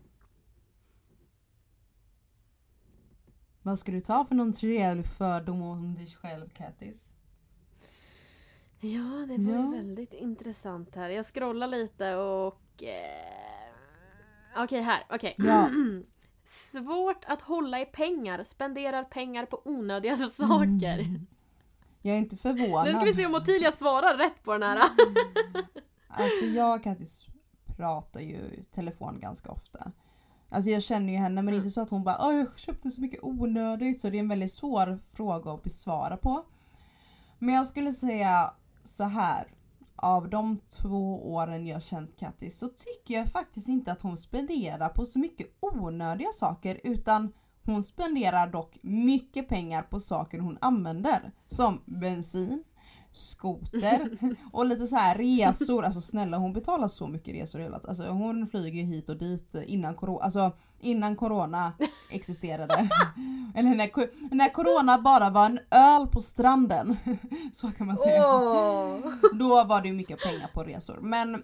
[3.61, 6.97] Vad ska du ta för någon trevlig fördom om dig själv Kattis?
[8.79, 9.65] Ja, det var ja.
[9.65, 11.09] ju väldigt intressant här.
[11.09, 12.83] Jag scrollar lite och...
[12.83, 15.03] Eh, Okej, här.
[15.09, 15.35] Okej.
[15.37, 15.69] Ja.
[16.43, 20.99] Svårt att hålla i pengar, spenderar pengar på onödiga saker.
[20.99, 21.27] Mm.
[22.01, 22.85] Jag är inte förvånad.
[22.85, 24.89] Nu ska vi se om Ottilia svarar rätt på den här.
[26.07, 27.27] Alltså jag Kattis
[27.79, 29.91] pratar ju telefon ganska ofta.
[30.49, 31.57] Alltså jag känner ju henne men Mm.
[31.57, 34.27] inte så att hon bara Åh, jag köpte så mycket onödigt så det är en
[34.27, 36.45] väldigt svår fråga att besvara på.
[37.39, 39.47] Men jag skulle säga så här.
[40.01, 44.89] Av de två åren jag känt Kattis så tycker jag faktiskt inte att hon spenderar
[44.89, 51.31] på så mycket onödiga saker utan hon spenderar dock mycket pengar på saker hon använder.
[51.47, 52.63] Som bensin,
[53.19, 54.09] skoter
[54.51, 55.85] och lite så här resor.
[55.85, 57.89] Alltså snälla hon betalar så mycket resor hela tiden.
[57.89, 61.73] Alltså hon flyger hit och dit innan corona, alltså innan corona
[62.09, 62.73] existerade.
[63.55, 66.97] Eller när, när corona bara var en öl på stranden.
[67.53, 68.35] Så kan man säga.
[68.35, 68.97] Åh!
[69.33, 70.97] Då var det ju mycket pengar på resor.
[71.01, 71.43] Men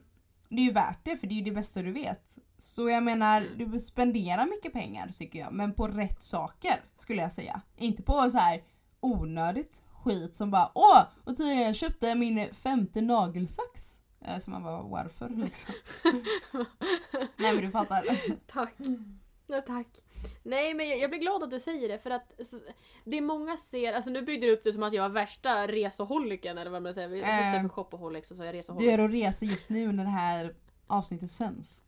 [0.50, 2.38] det är ju värt det för det är ju det bästa du vet.
[2.58, 5.54] Så jag menar, du spenderar mycket pengar tycker jag.
[5.54, 7.62] Men på rätt saker skulle jag säga.
[7.78, 8.62] Inte på så här
[9.00, 11.02] onödigt skit som bara åh!
[11.24, 14.02] Och jag köpte min femte nagelsax.
[14.26, 15.74] Eh, Så man bara varför liksom?
[17.38, 18.22] Nej men du fattar.
[18.48, 18.74] Tack.
[19.48, 19.88] Ja, tack.
[20.44, 22.54] Nej men jag, jag blir glad att du säger det för att s-
[23.04, 26.58] det många ser, alltså nu byggde du upp det som att jag var värsta resoholiken
[26.58, 27.16] eller vad man säger.
[27.16, 28.88] Istället Eh, för shopaholic så sa jag Du resoholic.
[28.90, 30.56] är och reser just nu när det här
[30.88, 31.84] avsnittet sänds.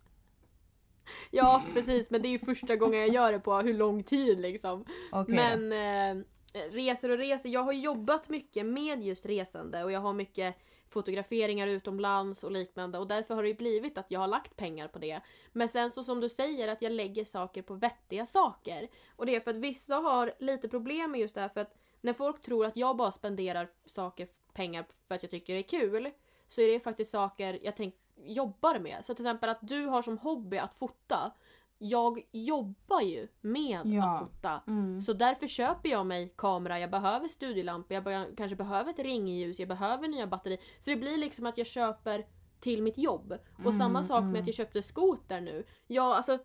[1.32, 4.40] Ja precis men det är ju första gången jag gör det på hur lång tid
[4.40, 4.86] liksom.
[5.12, 5.36] Okej.
[5.36, 5.72] Men
[6.20, 6.24] eh,
[6.72, 10.56] resor och resor, jag har jobbat mycket med just resande och jag har mycket
[10.89, 14.88] fotograferingar utomlands och liknande och därför har det ju blivit att jag har lagt pengar
[14.88, 15.20] på det.
[15.52, 18.88] Men sen så som du säger att jag lägger saker på vettiga saker.
[19.15, 21.78] Och det är för att vissa har lite problem med just det här för att
[22.02, 25.80] när folk tror att jag bara spenderar saker, pengar för att jag tycker det är
[25.80, 26.12] kul
[26.48, 29.06] så är det faktiskt saker jag tänk, jobbar med.
[29.06, 31.32] Så till exempel att du har som hobby att fota.
[31.78, 34.04] Jag jobbar ju med Ja.
[34.16, 34.62] att fota.
[34.68, 35.02] Mm.
[35.02, 39.60] Så därför köper jag mig kamera, jag behöver studielampor, jag be- kanske behöver ett ringljus,
[39.60, 40.58] jag behöver nya batteri.
[40.80, 42.26] Så det blir liksom att jag köper
[42.60, 43.32] till mitt jobb.
[43.54, 44.32] Och Mm, samma sak mm.
[44.32, 45.63] med att jag köpte skoter nu.
[45.88, 46.40] Ja, alltså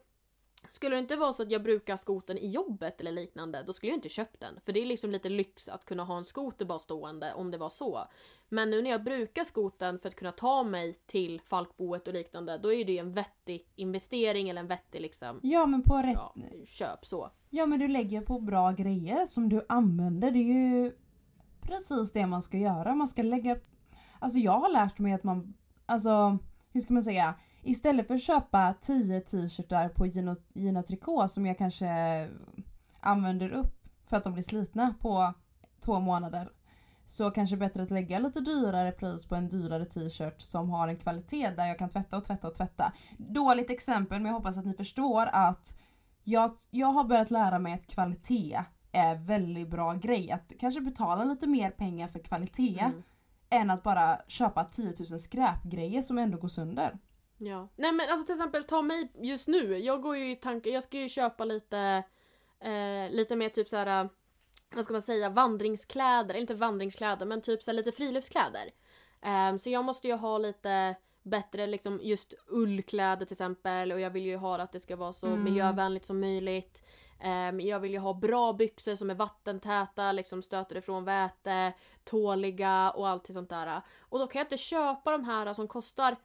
[0.70, 3.92] skulle det inte vara så att jag brukar skoten i jobbet eller liknande, då skulle
[3.92, 4.60] jag inte köpt den.
[4.64, 7.58] För det är liksom lite lyx att kunna ha en skoter bara stående om det
[7.58, 8.08] var så.
[8.52, 12.58] Men nu när jag brukar skoten för att kunna ta mig till Falkboet och liknande,
[12.58, 16.14] då är det en vettig investering eller en vettig liksom, Ja men på rätt...
[16.14, 16.34] ja,
[16.66, 17.30] köp så.
[17.50, 20.30] Ja men du lägger på bra grejer som du använder.
[20.30, 20.92] Det är ju
[21.60, 22.94] precis det man ska göra.
[22.94, 23.56] Man ska lägga...
[24.18, 25.54] Alltså jag har lärt mig att man...
[25.86, 26.38] Alltså
[26.72, 27.34] hur ska man säga?
[27.62, 31.88] Istället för att köpa 10 t-shirtar på Gina, Gina Tricot som jag kanske
[33.00, 35.32] använder upp för att de blir slitna på
[35.80, 36.50] två månader.
[37.06, 40.96] Så kanske bättre att lägga lite dyrare pris på en dyrare t-shirt som har en
[40.96, 42.92] kvalitet där jag kan tvätta och tvätta och tvätta.
[43.18, 45.78] Dåligt exempel men jag hoppas att ni förstår att
[46.24, 48.60] jag, jag har börjat lära mig att kvalitet
[48.92, 50.30] är väldigt bra grej.
[50.30, 53.02] Att kanske betala lite mer pengar för kvalitet Mm.
[53.50, 56.98] än att bara köpa 10 000 skräpgrejer som ändå går sönder.
[57.38, 57.68] Ja.
[57.76, 59.78] Nej men alltså till exempel ta mig just nu.
[59.78, 62.02] Jag går ju i tankar, jag ska ju köpa lite
[62.60, 64.08] eh, lite mer typ såhär
[64.74, 68.70] vad ska man säga, vandringskläder, eller inte vandringskläder men typ så lite friluftskläder.
[69.22, 74.10] Ehm, så jag måste ju ha lite bättre liksom just ullkläder till exempel och jag
[74.10, 75.44] vill ju ha att det ska vara så Mm.
[75.44, 76.82] miljövänligt som möjligt.
[77.20, 81.72] Ehm, jag vill ju ha bra byxor som är vattentäta, liksom stöter ifrån väte,
[82.04, 83.82] tåliga och allt sånt där.
[84.00, 86.16] Och då kan jag inte köpa de här som kostar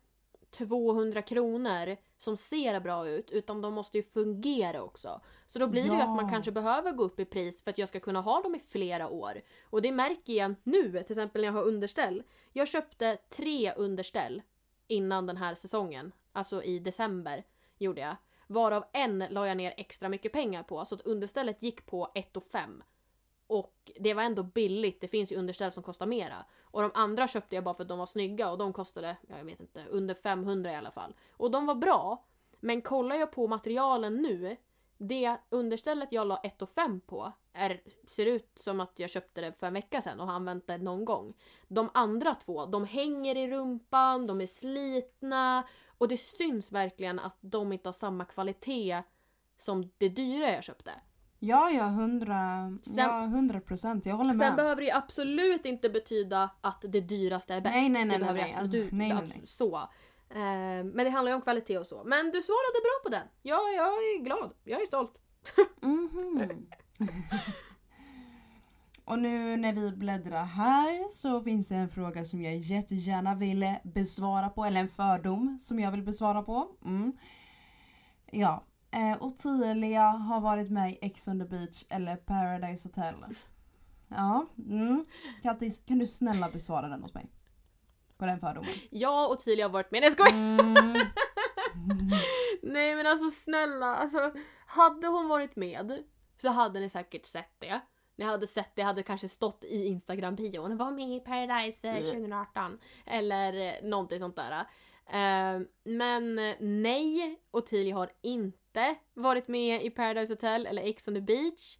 [0.51, 5.21] 200 kronor som ser bra ut utan de måste ju fungera också.
[5.45, 6.31] Så då blir det ju att man Ja.
[6.31, 9.09] kanske behöver gå upp i pris för att jag ska kunna ha dem i flera
[9.09, 9.41] år.
[9.63, 12.23] Och det märker jag nu, till exempel när jag har underställ.
[12.53, 14.41] Jag köpte tre underställ
[14.87, 17.43] innan den här säsongen, alltså i december
[17.77, 18.15] gjorde jag.
[18.47, 22.37] Varav en la jag ner extra mycket pengar på, så att understället gick på 1
[22.51, 22.83] 5
[23.47, 26.45] och det var ändå billigt, det finns ju underställ som kostar mera.
[26.61, 29.37] Och de andra köpte jag bara för att de var snygga och de kostade, ja,
[29.37, 31.15] jag vet inte, under 500 i alla fall.
[31.31, 32.23] Och de var bra.
[32.59, 34.57] Men kollar jag på materialen nu,
[34.97, 39.53] det understället jag la 1 5 på är, ser ut som att jag köpte det
[39.53, 41.33] för en vecka sedan och har använt det någon gång.
[41.67, 47.37] De andra två, de hänger i rumpan, de är slitna och det syns verkligen att
[47.41, 49.03] de inte har samma kvalitet
[49.57, 50.91] som det dyra jag köpte.
[51.39, 52.35] Ja, ja, hundra,
[52.83, 54.05] Sen- ja, hundra procent.
[54.05, 54.55] Jag håller Sen med.
[54.55, 57.75] behöver det ju absolut inte betyda att det dyraste är bäst.
[57.75, 58.63] Nej, nej, nej, det behöver nej, det nej.
[58.63, 59.41] absolut Alltså, nej, nej, nej.
[59.47, 59.77] så.
[60.29, 62.03] Eh, men det handlar ju om kvalitet och så.
[62.05, 63.27] Men du svarade bra på den.
[63.41, 64.53] Ja, jag är glad.
[64.63, 65.13] Jag är stolt.
[65.81, 66.67] Mhm.
[69.05, 73.75] Och nu när vi bläddrar här så finns det en fråga som jag jättegärna vill
[73.83, 76.67] besvara på, eller en fördom som jag vill besvara på.
[76.85, 77.13] Mm.
[78.31, 78.63] Ja.
[78.91, 83.15] Eh, Ottilia har varit med i Ex on the beach eller Paradise Hotel.
[84.07, 84.45] Ja.
[84.57, 85.05] Mm.
[85.43, 87.31] Kattis, kan du snälla besvara den åt mig?
[88.17, 88.69] På den fördomen.
[88.89, 90.01] Jag och Tilia har varit med.
[90.01, 90.59] Nej jag skojar!
[90.59, 90.93] Mm.
[92.61, 94.31] Nej men alltså snälla, alltså
[94.65, 96.03] hade hon varit med
[96.41, 97.81] så hade ni säkert sett det.
[98.15, 100.77] Ni hade sett det, hade kanske stått i Instagram-bion.
[100.77, 102.79] Var med i Paradise eh, 2018.
[103.05, 104.51] Eller eh, någonting sånt där.
[105.09, 108.66] Eh, men nej, Ottilia har inte
[109.13, 111.77] varit med i Paradise Hotel eller Ex on the beach.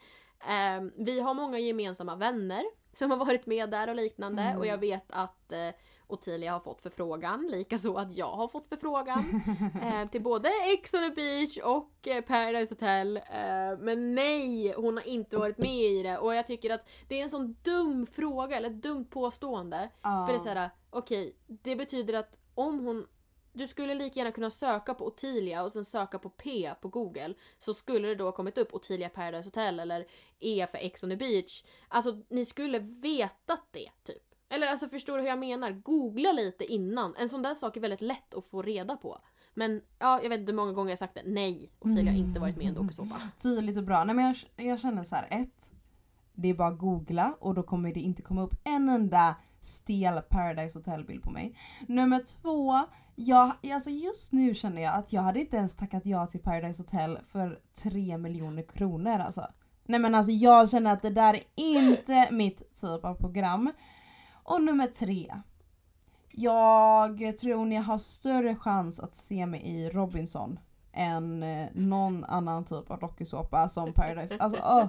[0.48, 4.58] Eh, vi har många gemensamma vänner som har varit med där och liknande Mm.
[4.58, 5.70] och jag vet att eh,
[6.10, 9.42] Ottilia har fått förfrågan, likaså att jag har fått förfrågan.
[9.84, 13.18] eh, till både Ex on the beach och eh, Paradise Hotel.
[13.18, 17.20] Eh, men nej, hon har inte varit med i det och jag tycker att det
[17.20, 19.90] är en sån dum fråga, eller ett dumt påstående.
[20.02, 20.26] Ja.
[20.26, 23.08] För det är såhär, okej, det betyder att om hon
[23.58, 27.34] du skulle lika gärna kunna söka på Ottilia och sen söka på P på google
[27.60, 30.06] så skulle det då ha kommit upp Ottilia Paradise Hotel eller
[30.40, 31.64] E för Ex on the beach.
[31.88, 34.24] Alltså ni skulle vetat det typ.
[34.50, 35.72] Eller alltså förstår du hur jag menar?
[35.72, 37.16] Googla lite innan.
[37.16, 39.22] En sån där sak är väldigt lätt att få reda på.
[39.54, 41.22] Men ja, jag vet inte hur många gånger jag sagt det.
[41.26, 43.22] Nej, Ottilia har inte varit med i en dokusåpa.
[43.38, 44.04] Tydligt och bra.
[44.04, 45.28] Nej men jag, jag känner så här.
[45.30, 45.72] ett.
[46.34, 50.22] Det är bara att googla och då kommer det inte komma upp en enda stel
[50.22, 51.58] Paradise Hotel-bild på mig.
[51.88, 52.86] Nummer två.
[53.20, 56.84] Jag, alltså just nu känner jag att jag hade inte ens tackat ja till Paradise
[56.84, 59.48] Hotel för 3 miljoner kronor alltså.
[59.86, 63.72] Nej men alltså jag känner att det där är inte mitt typ av program.
[64.44, 65.42] Och nummer tre.
[66.32, 70.60] Jag tror ni har större chans att se mig i Robinson
[70.94, 74.38] än eh, någon annan typ av dokusåpa som Paradise.
[74.40, 74.88] Alltså, oh.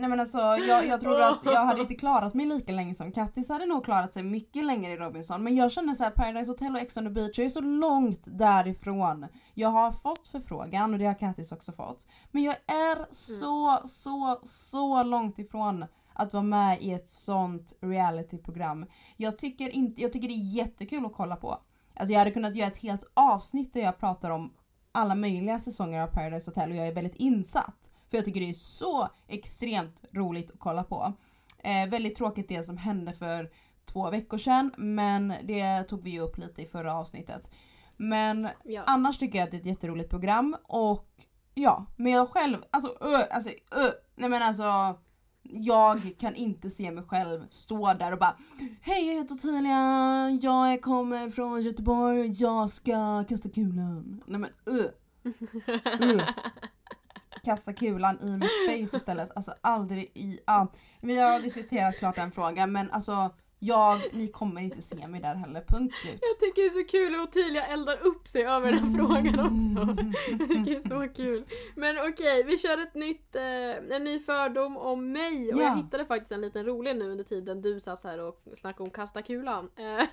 [0.00, 3.12] Nej men alltså jag, jag trodde att jag hade inte klarat mig lika länge som
[3.12, 5.42] Kattis hade nog klarat sig mycket längre i Robinson.
[5.42, 7.60] Men jag känner så här Paradise Hotel och Ex on the beach, jag är så
[7.60, 9.26] långt därifrån.
[9.54, 12.06] Jag har fått förfrågan och det har Kattis också fått.
[12.30, 18.86] Men jag är så, så, så långt ifrån att vara med i ett sånt realityprogram.
[19.16, 21.58] Jag tycker, inte, jag tycker det är jättekul att kolla på.
[21.94, 24.52] Alltså jag hade kunnat göra ett helt avsnitt där jag pratar om
[24.92, 27.89] alla möjliga säsonger av Paradise Hotel och jag är väldigt insatt.
[28.10, 31.12] För jag tycker det är så extremt roligt att kolla på.
[31.58, 33.50] Eh, väldigt tråkigt det som hände för
[33.84, 37.50] två veckor sedan men det tog vi ju upp lite i förra avsnittet.
[37.96, 38.82] Men Ja.
[38.86, 41.08] annars tycker jag att det är ett jätteroligt program och
[41.54, 44.98] ja, men jag själv, alltså ö, alltså ö, nej men alltså
[45.42, 48.36] jag kan inte se mig själv stå där och bara
[48.82, 54.22] Hej jag heter Ottilia, jag kommer från Göteborg och jag ska kasta kulan.
[54.26, 54.88] Nej men ö.
[56.00, 56.24] ö.
[57.44, 58.50] Kasta kulan i mitt
[58.90, 59.30] face istället.
[59.36, 60.40] Alltså aldrig i...
[60.46, 60.72] Ja.
[61.00, 63.30] Vi har diskuterat klart den frågan men alltså
[63.62, 65.64] jag, ni kommer inte se mig där heller.
[65.68, 66.18] Punkt slut.
[66.20, 69.40] Jag tycker det är så kul hur Ottilia eldar upp sig över den här frågan
[69.40, 70.02] också.
[70.30, 71.44] Jag tycker det är så kul.
[71.76, 75.52] Men okej, vi kör ett nytt, eh, en ny fördom om mig.
[75.54, 75.64] Och Ja.
[75.64, 78.90] jag hittade faktiskt en liten rolig nu under tiden du satt här och snackade om
[78.90, 79.70] kasta kulan.
[79.76, 80.06] Eh,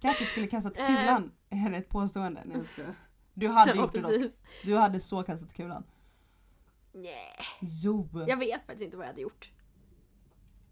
[0.00, 0.86] Kattis skulle kastat Eh.
[0.86, 1.32] kulan.
[1.50, 2.42] Är det ett påstående?
[2.44, 2.56] Nej.
[3.34, 4.32] Du hade ja, gjort det dock.
[4.64, 5.84] Du hade så kastat kulan.
[6.92, 8.08] Nej, Jo.
[8.28, 9.50] jag vet faktiskt inte vad jag hade gjort.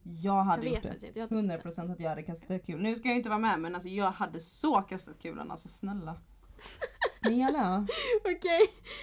[0.03, 1.07] Jag Jag hade vet gjort det.
[1.07, 1.19] inte.
[1.19, 1.87] Jag har inte bestämt.
[1.89, 2.83] 100% att jag hade kastat kul.
[2.83, 5.51] Nu ska jag inte vara med men alltså jag hade så kastat kulan.
[5.51, 6.17] Alltså snälla.
[7.23, 7.87] Snälla.
[8.25, 8.61] Okej,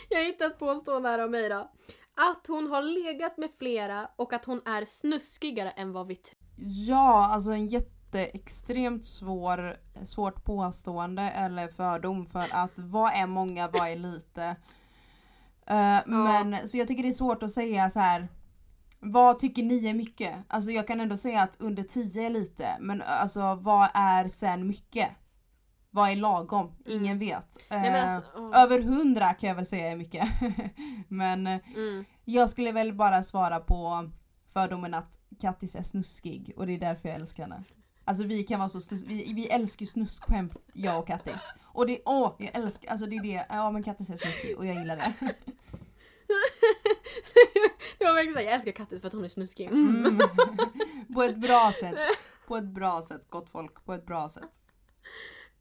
[0.10, 1.72] jag hittade ett påstående här om mig då.
[2.16, 6.38] Att hon har legat med flera och att hon är snuskigare än vad vi tror.
[6.88, 13.88] Ja, alltså en jätteextremt svår, svårt påstående eller fördom för att vad är många, vad
[13.90, 14.56] är lite?
[15.68, 18.28] Eh, Men så jag tycker det är svårt att säga så här.
[19.00, 20.36] Vad tycker ni är mycket?
[20.48, 24.68] Alltså jag kan ändå säga att under 10 är lite men alltså vad är sen
[24.68, 25.10] mycket?
[25.92, 26.72] Vad är lagom?
[26.86, 27.58] Ingen vet.
[27.70, 27.82] Mm.
[27.92, 28.60] Nej, Eh, alltså, åh.
[28.62, 30.28] Över 100 kan jag väl säga är mycket.
[31.08, 32.06] men eh, Mm.
[32.26, 34.10] jag skulle väl bara svara på
[34.54, 37.64] fördomen att Kattis är snuskig och det är därför jag älskar henne.
[38.06, 41.54] Alltså vi kan vara så snus- vi, vi älskar snuskskämt jag och Kattis.
[41.78, 44.66] Och det, åh jag älskar, alltså det är det, ja men Kattis är snuskig och
[44.66, 45.14] jag gillar det.
[47.98, 49.68] det var verkligen såhär, jag älskar Kattis för att hon är snuskig.
[49.68, 50.06] Mm.
[50.06, 50.18] Mm.
[51.14, 51.98] på ett bra sätt.
[52.48, 53.86] På ett bra sätt, gott folk.
[53.86, 54.60] På ett bra sätt.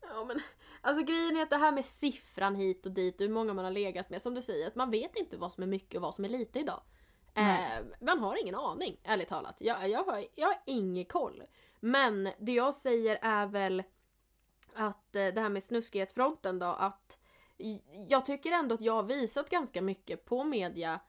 [0.03, 0.41] Ja, men,
[0.81, 3.73] alltså grejen är att det här med siffran hit och dit, hur många man har
[3.73, 6.15] legat med, som du säger, att man vet inte vad som är mycket och vad
[6.15, 6.83] som är lite idag.
[7.35, 9.57] Eh, man har ingen aning, ärligt talat.
[9.59, 11.43] Jag, jag, har, jag har ingen koll.
[11.81, 13.83] Men det jag säger är väl
[14.77, 17.19] att eh, det här med snuskighetsfronten då, att
[18.09, 21.01] jag tycker ändå att jag har visat ganska mycket på media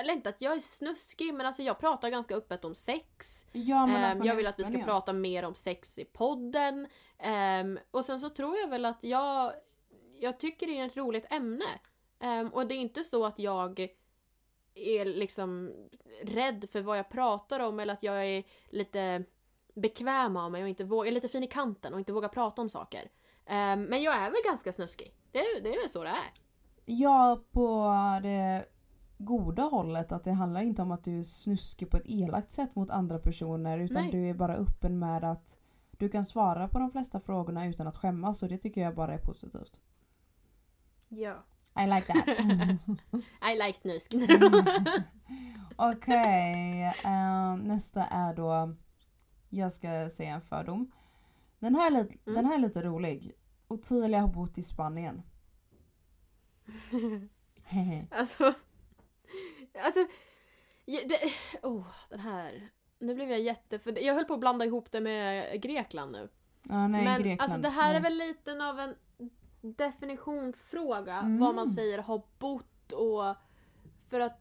[0.00, 3.44] eller inte att jag är snuskig men alltså jag pratar ganska öppet om sex.
[3.52, 6.86] Ja, man jag vill att vi ska prata mer om sex i podden.
[7.18, 9.52] Ehm, och sen så tror jag väl att jag
[10.20, 11.64] jag tycker det är ett roligt ämne.
[12.20, 13.88] Ehm, och det är inte så att jag
[14.74, 15.74] är liksom
[16.22, 19.24] rädd för vad jag pratar om eller att jag är lite
[19.74, 22.62] bekväm av mig och inte vågar, är lite fin i kanten och inte vågar prata
[22.62, 23.10] om saker.
[23.46, 25.14] Ehm, men jag är väl ganska snuskig.
[25.32, 26.32] Det är, det är väl så det är.
[26.84, 28.64] Ja, på det
[29.18, 32.74] goda hållet att det handlar inte om att du är snuskig på ett elakt sätt
[32.74, 34.12] mot andra personer utan Nej.
[34.12, 35.56] du är bara öppen med att
[35.90, 39.14] du kan svara på de flesta frågorna utan att skämmas och det tycker jag bara
[39.14, 39.80] är positivt.
[41.08, 41.44] Ja.
[41.78, 42.28] I like that.
[43.52, 44.14] I like snusk.
[45.76, 48.74] Okej, eh, nästa är då
[49.50, 50.92] jag ska säga en fördom.
[51.58, 52.34] Den här, är lite, Mm.
[52.34, 53.32] den här är lite rolig.
[53.68, 55.22] Ottilia har bott i Spanien.
[58.10, 58.54] Alltså,
[59.84, 60.06] alltså,
[60.84, 61.18] ja, det,
[61.62, 62.70] oh, den här.
[62.98, 66.28] Nu blev jag jätte, för jag höll på att blanda ihop det med Grekland nu.
[66.68, 67.40] ja, nej, Men Grekland.
[67.40, 68.02] alltså det här är nej.
[68.02, 68.94] väl lite av en
[69.60, 71.16] definitionsfråga.
[71.16, 71.38] Mm.
[71.38, 73.36] Vad man säger har bott och
[74.08, 74.40] för att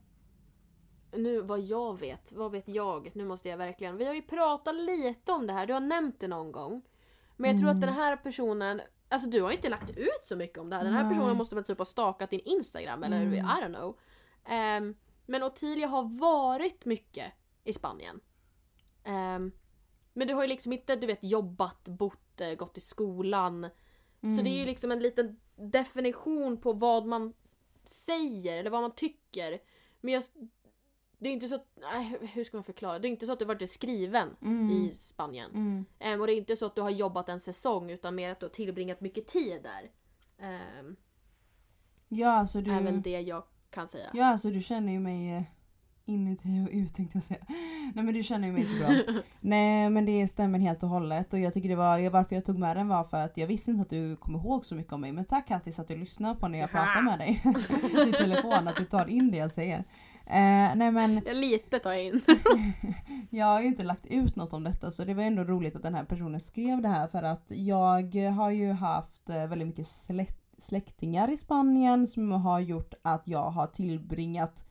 [1.11, 3.11] nu vad jag vet, vad vet jag?
[3.13, 3.97] Nu måste jag verkligen.
[3.97, 6.81] Vi har ju pratat lite om det här, du har nämnt det någon gång.
[7.37, 7.85] Men jag tror att Mm.
[7.87, 10.83] den här personen, alltså du har inte lagt ut så mycket om det här.
[10.83, 11.13] Den här Nej.
[11.13, 13.33] personen måste väl typ ha stakat din Instagram eller Mm.
[13.33, 13.97] I don't know.
[14.45, 14.95] Ehm,
[15.25, 17.31] men Ottilia har varit mycket
[17.63, 18.19] i Spanien.
[19.03, 19.51] Ehm,
[20.13, 23.69] men du har ju liksom inte du vet jobbat, bott, eh, gått i skolan.
[24.21, 24.67] Så det är ju Mm.
[24.67, 27.33] liksom en liten definition på vad man
[27.83, 29.61] säger eller vad man tycker.
[30.01, 30.23] Men jag,
[31.19, 32.99] det är inte så att, nej, hur ska man förklara?
[32.99, 34.69] Det är inte så att du varit skriven Mm.
[34.69, 35.51] i Spanien.
[35.51, 35.85] Mm.
[35.99, 38.39] Ehm, och det är inte så att du har jobbat en säsong utan mer att
[38.39, 39.91] du har tillbringat mycket tid där.
[40.47, 40.95] Ehm,
[42.11, 42.71] Ja, alltså du...
[42.71, 44.09] Väl det jag kan säga.
[44.13, 45.43] Ja, alltså du känner ju mig eh,
[46.05, 47.45] inuti och ut tänkte jag säga.
[47.95, 48.95] Nej men du känner ju mig så bra.
[49.39, 52.57] Nej men det stämmer helt och hållet och jag tycker det var, varför jag tog
[52.59, 55.01] med den var för att jag visste inte att du kom ihåg så mycket om
[55.01, 55.11] mig.
[55.11, 57.41] Men tack Kattis att du lyssnar på när jag pratar med dig
[58.09, 59.83] i telefon, att du tar in det jag säger.
[60.29, 62.21] Eh, nej men Jag lite tar jag in.
[63.29, 65.83] jag har ju inte lagt ut något om detta så det var ändå roligt att
[65.83, 69.85] den här personen skrev det här för att jag har ju haft eh, väldigt mycket
[69.87, 74.65] slä- släktingar i Spanien som har gjort att jag har tillbringat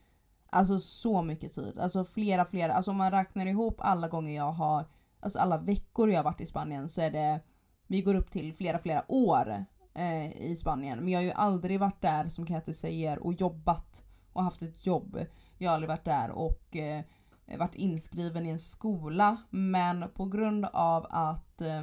[0.50, 1.78] alltså så mycket tid.
[1.78, 4.84] Alltså flera, flera, alltså om man räknar ihop alla gånger jag har,
[5.20, 7.40] alltså alla veckor jag har varit i Spanien så är det,
[7.86, 10.98] vi går upp till flera, flera år eh, i Spanien.
[10.98, 14.86] Men jag har ju aldrig varit där som Katte säger och jobbat och haft ett
[14.86, 15.18] jobb.
[15.58, 17.04] Jag har aldrig varit där och eh,
[17.58, 21.82] varit inskriven i en skola men på grund av att eh,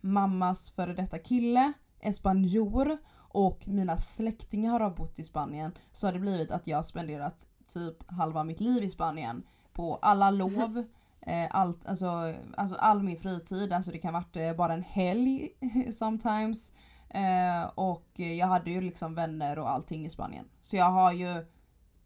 [0.00, 6.12] mammas före detta kille är spanjor och mina släktingar har bott i Spanien så har
[6.12, 10.84] det blivit att jag har spenderat typ halva mitt liv i Spanien på alla lov,
[11.20, 15.48] eh, allt, alltså, alltså all min fritid, alltså det kan varit eh, bara en helg
[15.92, 16.72] sometimes.
[17.08, 20.48] Eh, och jag hade ju liksom vänner och allting i Spanien.
[20.60, 21.46] Så jag har ju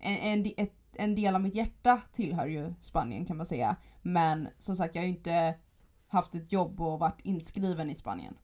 [0.01, 3.77] en, en, ett, en del av mitt hjärta tillhör ju Spanien kan man säga.
[4.03, 5.55] Men som sagt jag har ju inte
[6.09, 8.37] haft ett jobb och varit inskriven i Spanien.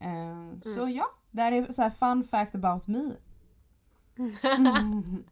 [0.00, 3.12] Eh, Så ja, det här är så här fun fact about me.
[4.42, 5.24] Mm.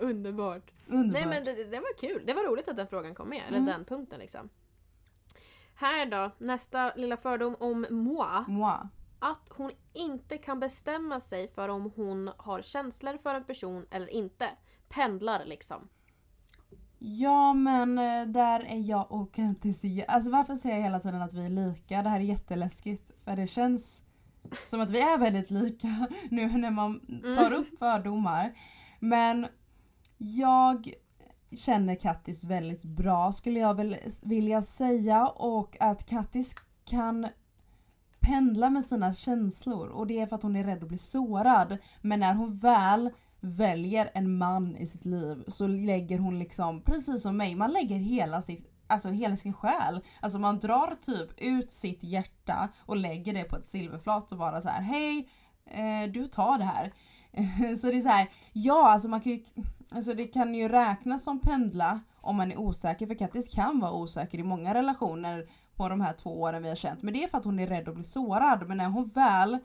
[0.00, 0.70] Underbart.
[0.86, 1.12] Underbart.
[1.12, 2.22] Nej men det, det var kul.
[2.26, 3.42] Det var roligt att den frågan kom med.
[3.48, 3.66] Eller Mm.
[3.70, 4.48] den punkten liksom.
[5.74, 8.44] Här då, nästa lilla fördom om moi.
[8.48, 8.72] Moi.
[9.18, 14.10] Att hon inte kan bestämma sig för om hon har känslor för en person eller
[14.10, 14.50] inte.
[14.88, 15.88] Pendlar liksom.
[16.98, 21.34] Ja men eh, där är jag och Kantis Alltså varför säger jag hela tiden att
[21.34, 22.02] vi är lika?
[22.02, 23.10] Det här är jätteläskigt.
[23.24, 24.02] För det känns
[24.66, 27.00] som att vi är väldigt lika nu när man
[27.36, 28.52] tar upp fördomar.
[29.00, 29.46] Men
[30.18, 30.92] jag
[31.56, 36.54] känner Kattis väldigt bra skulle jag väl vilja säga och att Kattis
[36.84, 37.28] kan
[38.26, 41.78] pendla med sina känslor och det är för att hon är rädd att bli sårad.
[42.00, 43.10] Men när hon väl
[43.40, 47.96] väljer en man i sitt liv så lägger hon liksom, precis som mig, man lägger
[47.96, 50.00] hela sitt Alltså hela sin själ.
[50.20, 54.62] Alltså man drar typ ut sitt hjärta och lägger det på ett silverflat och bara
[54.62, 55.28] så här: hej,
[55.66, 56.92] eh, du tar det här.
[57.76, 59.44] så det är så här, ja alltså man kan ju,
[59.90, 63.92] alltså det kan ju räknas som pendla om man är osäker för Kattis kan vara
[63.92, 65.46] osäker i många relationer
[65.76, 67.02] på de här två åren vi har känt.
[67.02, 68.68] Men det är för att hon är rädd att bli sårad.
[68.68, 69.58] Men när hon väl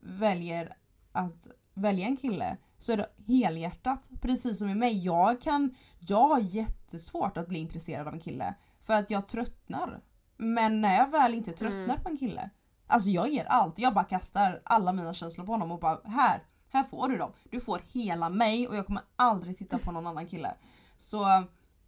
[0.00, 0.76] väljer
[1.12, 4.10] att välja en kille så är det helhjärtat.
[4.20, 5.04] Precis som i mig.
[5.04, 8.54] Jag kan, jag har jättesvårt att bli intresserad av en kille.
[8.82, 10.00] För att jag tröttnar.
[10.36, 12.00] Men när jag väl inte tröttnar Mm.
[12.02, 12.50] på en kille.
[12.86, 13.78] Alltså jag ger allt.
[13.78, 17.32] Jag bara kastar alla mina känslor på honom och bara här, här får du dem.
[17.50, 20.54] Du får hela mig och jag kommer aldrig titta på någon annan kille.
[20.98, 21.24] Så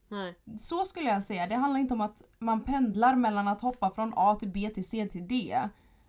[0.09, 0.35] Nej.
[0.59, 1.47] så skulle jag säga.
[1.47, 4.89] Det handlar inte om att man pendlar mellan att hoppa från A till B till
[4.89, 5.61] C till D.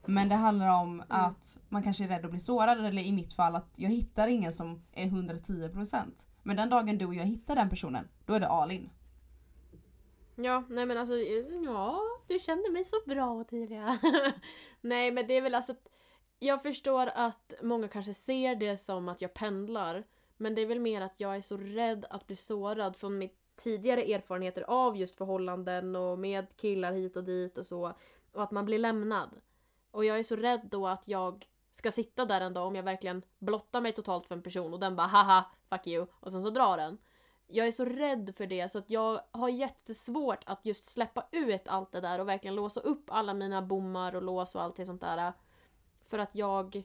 [0.05, 3.33] Men det handlar om att man kanske är rädd att bli sårad eller i mitt
[3.33, 6.25] fall att jag hittar ingen som är 110%.
[6.43, 8.89] Men den dagen du och jag hittar den personen, då är det all in.
[10.35, 11.15] Ja, nej men alltså,
[11.65, 13.97] ja, du kände mig så bra Ottilia.
[14.81, 15.87] nej men det är väl alltså att
[16.39, 20.03] jag förstår att många kanske ser det som att jag pendlar.
[20.37, 23.46] Men det är väl mer att jag är så rädd att bli sårad från mitt
[23.57, 27.93] tidigare erfarenheter av just förhållanden och med killar hit och dit och så.
[28.31, 29.29] Och att man blir lämnad.
[29.91, 32.83] Och jag är så rädd då att jag ska sitta där en dag om jag
[32.83, 36.43] verkligen blottar mig totalt för en person och den bara haha fuck you och sen
[36.43, 36.97] så drar den.
[37.47, 41.67] Jag är så rädd för det så att jag har jättesvårt att just släppa ut
[41.67, 45.01] allt det där och verkligen låsa upp alla mina bommar och lås och allt sånt
[45.01, 45.33] där.
[46.07, 46.83] För att jag...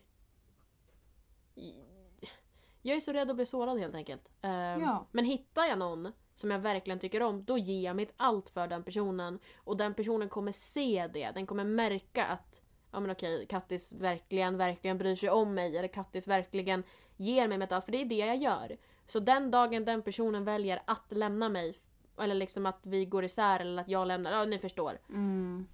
[2.83, 4.29] Jag är så rädd att bli sårad helt enkelt.
[4.43, 5.07] Um, Ja.
[5.11, 8.67] Men hittar jag någon som jag verkligen tycker om, då ger jag mitt allt för
[8.67, 9.39] den personen.
[9.57, 11.31] Och den personen kommer se det.
[11.31, 12.63] Den kommer märka att
[12.93, 15.77] ja men okej, Kattis verkligen, verkligen bryr sig om mig.
[15.77, 16.83] Eller Kattis verkligen
[17.17, 17.85] ger mig mitt allt.
[17.85, 18.77] För det är det jag gör.
[19.07, 21.79] Så den dagen den personen väljer att lämna mig,
[22.19, 24.99] eller liksom att vi går isär eller att jag lämnar, ja ni förstår.
[25.09, 25.67] Mm.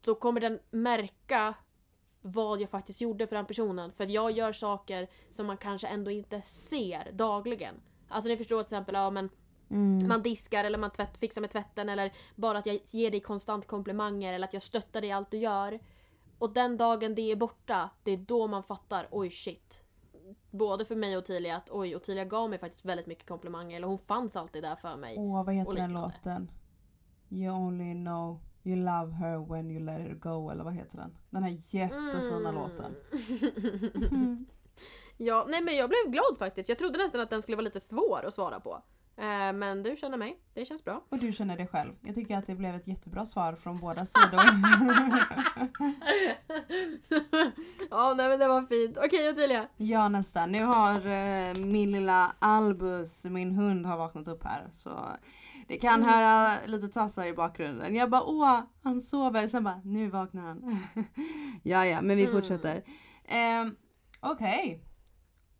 [0.00, 1.54] Då kommer den märka
[2.20, 3.92] vad jag faktiskt gjorde för den personen.
[3.92, 7.74] För att jag gör saker som man kanske ändå inte ser dagligen.
[8.08, 9.30] Alltså ni förstår till exempel, ja men
[9.70, 10.08] Mm.
[10.08, 13.66] man diskar eller man tvätt, fixar med tvätten eller bara att jag ger dig konstant
[13.66, 15.78] komplimanger eller att jag stöttar dig i allt du gör.
[16.38, 19.80] Och den dagen det är borta, det är då man fattar, oj shit.
[20.50, 23.86] Både för mig och Ottilia att oj, Ottilia gav mig faktiskt väldigt mycket komplimanger eller
[23.86, 25.14] hon fanns alltid där för mig.
[25.18, 26.50] Åh, vad heter den låten?
[27.28, 31.16] You only know you love her when you let her go eller vad heter den?
[31.30, 32.54] Den här jättefina Mm.
[32.54, 32.96] låten.
[35.16, 36.68] ja, nej men jag blev glad faktiskt.
[36.68, 38.82] Jag trodde nästan att den skulle vara lite svår att svara på.
[39.16, 41.04] Eh, men du känner mig, det känns bra.
[41.08, 41.92] Och du känner det själv.
[42.00, 44.40] Jag tycker att det blev ett jättebra svar från båda sidor.
[47.90, 48.96] ja, nej men det var fint.
[48.98, 49.66] Okej Ottilia.
[49.76, 50.52] ja nästan.
[50.52, 54.68] Nu har eh, min lilla Albus, min hund, har vaknat upp här.
[54.72, 54.90] Så
[55.68, 56.08] det kan Mm.
[56.08, 57.94] höra lite tassar i bakgrunden.
[57.94, 59.46] Jag bara åh, han sover.
[59.46, 60.78] Sen bara nu vaknar han.
[61.62, 62.34] ja ja, men vi Mm.
[62.34, 62.76] fortsätter.
[63.24, 63.66] Eh,
[64.20, 64.80] Okej.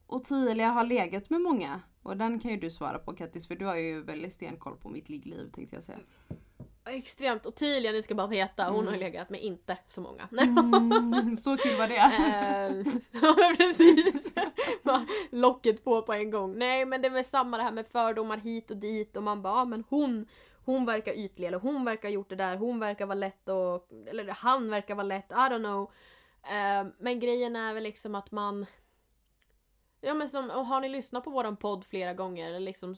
[0.06, 1.80] Ottilia har legat med många.
[2.04, 4.88] Och den kan ju du svara på Kattis för du har ju väldigt stenkoll på
[4.88, 5.98] mitt liggliv tänkte jag säga.
[6.90, 7.46] Extremt.
[7.46, 8.92] Ottilia, ni ska bara veta, hon Mm.
[8.92, 10.28] har legat med inte så många.
[10.40, 11.96] Mm, så kul var det.
[12.24, 14.24] Ehm, ja precis.
[14.82, 16.58] Bara Locket på på en gång.
[16.58, 19.42] Nej men det är väl samma det här med fördomar hit och dit och man
[19.42, 20.26] bara ah, men hon
[20.64, 23.88] hon verkar ytlig eller hon verkar ha gjort det där, hon verkar vara lätt och
[24.06, 25.90] eller han verkar vara lätt, I don't know.
[26.52, 28.66] Ehm, men grejen är väl liksom att man
[30.04, 32.96] Ja men som, har ni lyssnat på våran podd flera gånger eller liksom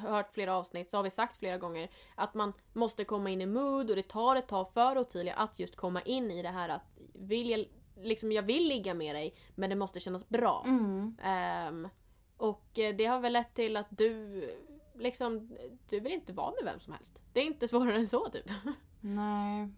[0.00, 3.46] hört flera avsnitt så har vi sagt flera gånger att man måste komma in i
[3.46, 6.68] mood och det tar ett tag för Ottilia att just komma in i det här
[6.68, 7.64] att vill jag,
[7.96, 10.64] liksom jag vill ligga med dig men det måste kännas bra.
[10.66, 11.16] Mm.
[11.22, 11.88] Ehm,
[12.36, 14.42] och eh, det har väl lett till att du
[14.94, 15.56] liksom,
[15.88, 17.18] du vill inte vara med vem som helst.
[17.32, 18.50] Det är inte svårare än så typ.
[19.00, 19.68] Nej.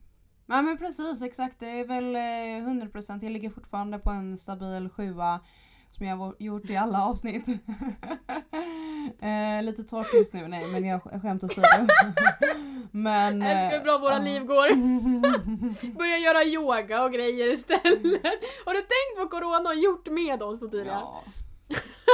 [0.46, 1.60] Ja men precis exakt.
[1.60, 3.22] Det är väl eh, 100%.
[3.22, 5.40] Jag ligger fortfarande på en stabil sjua.
[5.96, 7.48] Som jag har gjort i alla avsnitt.
[9.20, 11.66] eh, lite torrt just nu, nej men jag sk- skämt åsido.
[12.90, 13.42] men...
[13.42, 14.18] Älskar hur bra våra ja.
[14.18, 14.74] liv går.
[15.98, 18.02] Börja göra yoga och grejer istället.
[18.64, 20.92] Har du tänkt vad corona har gjort med oss Ottilia?
[20.92, 21.24] Ja.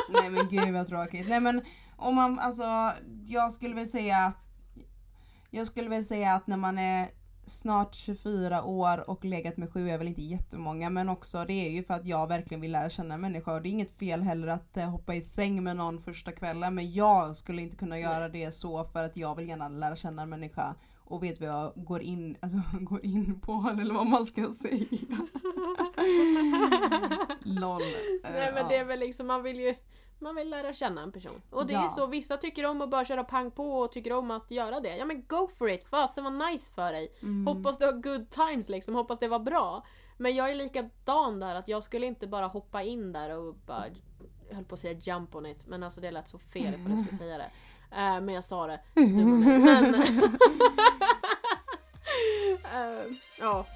[0.09, 1.29] Nej men gud vad tråkigt.
[1.29, 1.63] Nej men
[1.97, 2.93] om man, alltså
[3.27, 4.39] jag skulle väl säga att
[5.51, 7.09] jag skulle väl säga att när man är
[7.47, 11.71] snart 24 år och legat med sju är väl inte jättemånga men också det är
[11.71, 14.23] ju för att jag verkligen vill lära känna en människa och det är inget fel
[14.23, 17.99] heller att eh, hoppa i säng med någon första kvällen men jag skulle inte kunna
[17.99, 20.75] göra det så för att jag vill gärna lära känna en människa
[21.05, 24.87] och vet vad jag går in, alltså, går in på eller vad man ska säga.
[27.45, 27.83] LOL.
[27.83, 29.75] Eh, Nej men det är väl liksom, man vill ju
[30.23, 31.43] man vill lära känna en person.
[31.51, 31.89] Och det är Ja.
[31.89, 34.97] så, vissa tycker om att bara köra pang på och tycker om att göra det.
[34.97, 35.85] Ja men go for it!
[35.89, 37.13] Fasen var nice för dig.
[37.23, 37.47] Mm.
[37.47, 39.87] Hoppas du har good times liksom, hoppas det var bra.
[40.17, 43.85] Men jag är likadan där, att jag skulle inte bara hoppa in där och bara
[44.49, 46.89] jag höll på att säga jump on it, men alltså det lät så fel på
[46.89, 47.51] det jag skulle säga det.
[47.97, 48.81] Eh, men jag sa det.
[48.95, 50.25] Men...
[52.75, 53.05] Eh,
[53.39, 53.67] ja.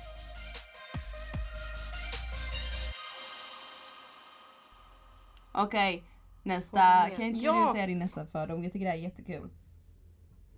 [5.53, 6.05] Okej,
[6.47, 7.11] nästa.
[7.17, 7.67] Kan inte Ja.
[7.67, 8.63] du säga din nästa fördom?
[8.63, 9.51] Jag tycker det här är jättekul.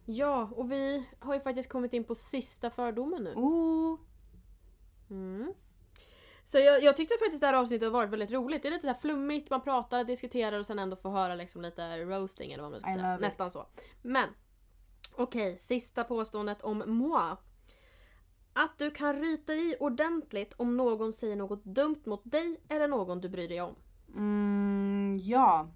[0.05, 3.35] ja, och vi har ju faktiskt kommit in på sista fördomen nu.
[3.35, 3.99] Oh.
[5.11, 5.53] Mm.
[6.45, 8.63] Så jag, jag tyckte faktiskt det här avsnittet har varit väldigt roligt.
[8.63, 11.99] Det är lite så flummigt, man pratar, diskuterar och sen ändå får höra liksom lite
[12.05, 13.03] roasting eller vad man ska I säga.
[13.05, 13.21] love it.
[13.21, 13.67] Nästan så.
[14.03, 14.29] Men
[15.17, 17.37] okej, sista påståendet om moi.
[18.53, 23.21] Att du kan ryta i ordentligt om någon säger något dumt mot dig eller någon
[23.21, 23.75] du bryr dig om.
[24.17, 25.69] Mm, ja.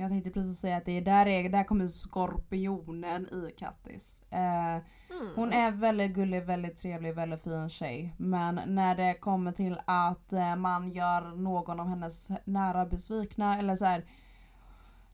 [0.00, 4.22] Jag tänkte precis säga att det är där, är, där kommer skorpionen i Kattis.
[4.30, 4.78] Eh,
[5.10, 5.32] Mm.
[5.36, 8.14] hon är väldigt gullig, väldigt trevlig, väldigt fin tjej.
[8.16, 13.76] Men när det kommer till att eh, man gör någon av hennes nära besvikna eller
[13.76, 14.04] så här.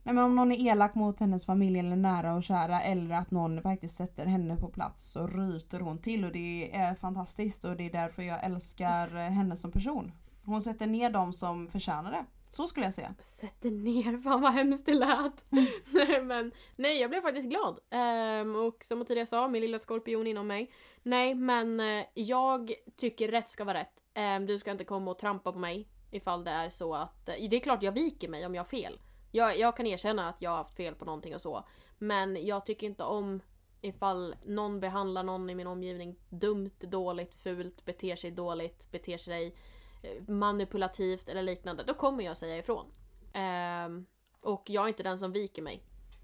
[0.03, 3.30] Nej men om någon är elak mot hennes familj eller nära och kära eller att
[3.30, 7.76] någon faktiskt sätter henne på plats så ryter hon till och det är fantastiskt och
[7.76, 10.12] det är därför jag älskar henne som person.
[10.45, 12.24] Hon sätter ner dem som förtjänar det.
[12.51, 13.14] Så skulle jag säga.
[13.20, 15.44] Sätter ner, fan vad hemskt det lät.
[15.90, 17.78] nej men, nej jag blev faktiskt glad.
[17.90, 20.72] Ehm, och som jag tidigare sa, min lilla skorpion inom mig.
[21.03, 24.03] Nej men eh, jag tycker rätt ska vara rätt.
[24.14, 27.34] Ehm, du ska inte komma och trampa på mig ifall det är så att, eh,
[27.51, 29.01] det är klart jag viker mig om jag har fel.
[29.30, 31.64] Jag, jag kan erkänna att jag har haft fel på någonting och så.
[31.99, 33.40] Men jag tycker inte om
[33.80, 39.57] ifall någon behandlar någon i min omgivning dumt, dåligt, fult, beter sig dåligt, beter sig
[40.28, 41.82] manipulativt eller liknande.
[41.84, 42.86] Då kommer jag säga ifrån.
[43.32, 44.07] Ehm,
[44.40, 45.82] och jag är inte den som viker mig.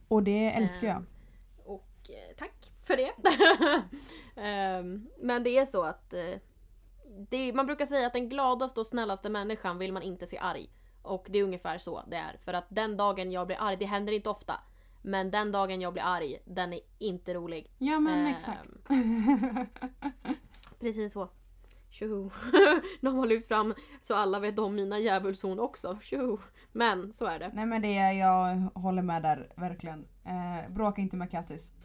[0.09, 0.97] Och det älskar jag.
[0.97, 1.07] Ehm,
[1.65, 3.13] Och eh, tack för det.
[4.37, 6.35] Ehm, men det är så att eh,
[7.29, 10.71] det, man brukar säga att den gladaste och snällaste människan vill man inte se arg.
[11.03, 12.37] Och det är ungefär så det är.
[12.45, 14.61] För att den dagen jag blir arg, det händer inte ofta.
[15.03, 17.71] Men den dagen jag blir arg, den är inte rolig.
[17.79, 18.71] Ja men Ehm, exakt.
[20.81, 21.29] Precis så.
[21.93, 22.31] Tjoho.
[23.01, 25.99] De har lyft fram så alla vet om mina djävulshorn också.
[26.01, 26.39] Tjoho.
[26.73, 27.51] Men så är det.
[27.55, 30.07] Nej men det är, jag håller med där verkligen.
[30.25, 31.73] Eh, bråka inte med Kattis.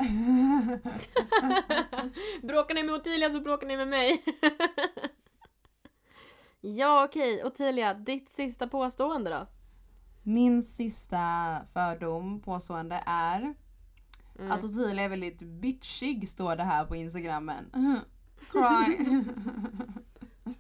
[2.42, 4.24] bråkar ni med Ottilia så bråkar ni med mig.
[6.62, 9.48] ja okej, Ottilia, ditt sista påstående då?
[10.24, 13.54] Min sista fördom, påstående är
[14.40, 14.52] Mm.
[14.52, 17.66] att Ottilia är väldigt bitchig står det här på instagrammen.
[18.52, 18.98] Cry.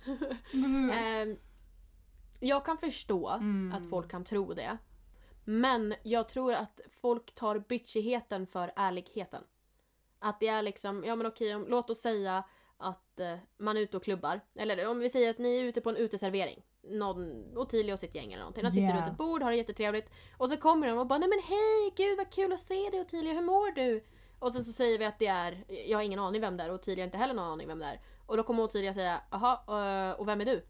[0.93, 1.37] Ehm,
[2.39, 3.73] jag kan förstå Mm.
[3.77, 4.77] att folk kan tro det.
[5.45, 9.43] Men jag tror att folk tar bitchigheten för ärligheten.
[10.19, 12.43] Att det är liksom, ja men okej, om, låt oss säga
[12.77, 14.41] att eh, man är ute och klubbar.
[14.55, 16.63] Eller om vi säger att ni är ute på en uteservering.
[16.81, 18.63] Någon, Ottilia och sitt gäng eller någonting.
[18.63, 18.97] De sitter Yeah.
[18.97, 20.09] runt ett bord, har det jättetrevligt.
[20.37, 23.01] Och så kommer de och bara nej men hej, gud vad kul att se dig
[23.01, 24.03] Ottilia, hur mår du?
[24.39, 26.69] Och sen så säger vi att det är, jag har ingen aning vem det är
[26.69, 28.01] och Ottilia har inte heller någon aning vem det är.
[28.27, 30.61] Och då kommer Ottilia säga, jaha, eh, och vem är du?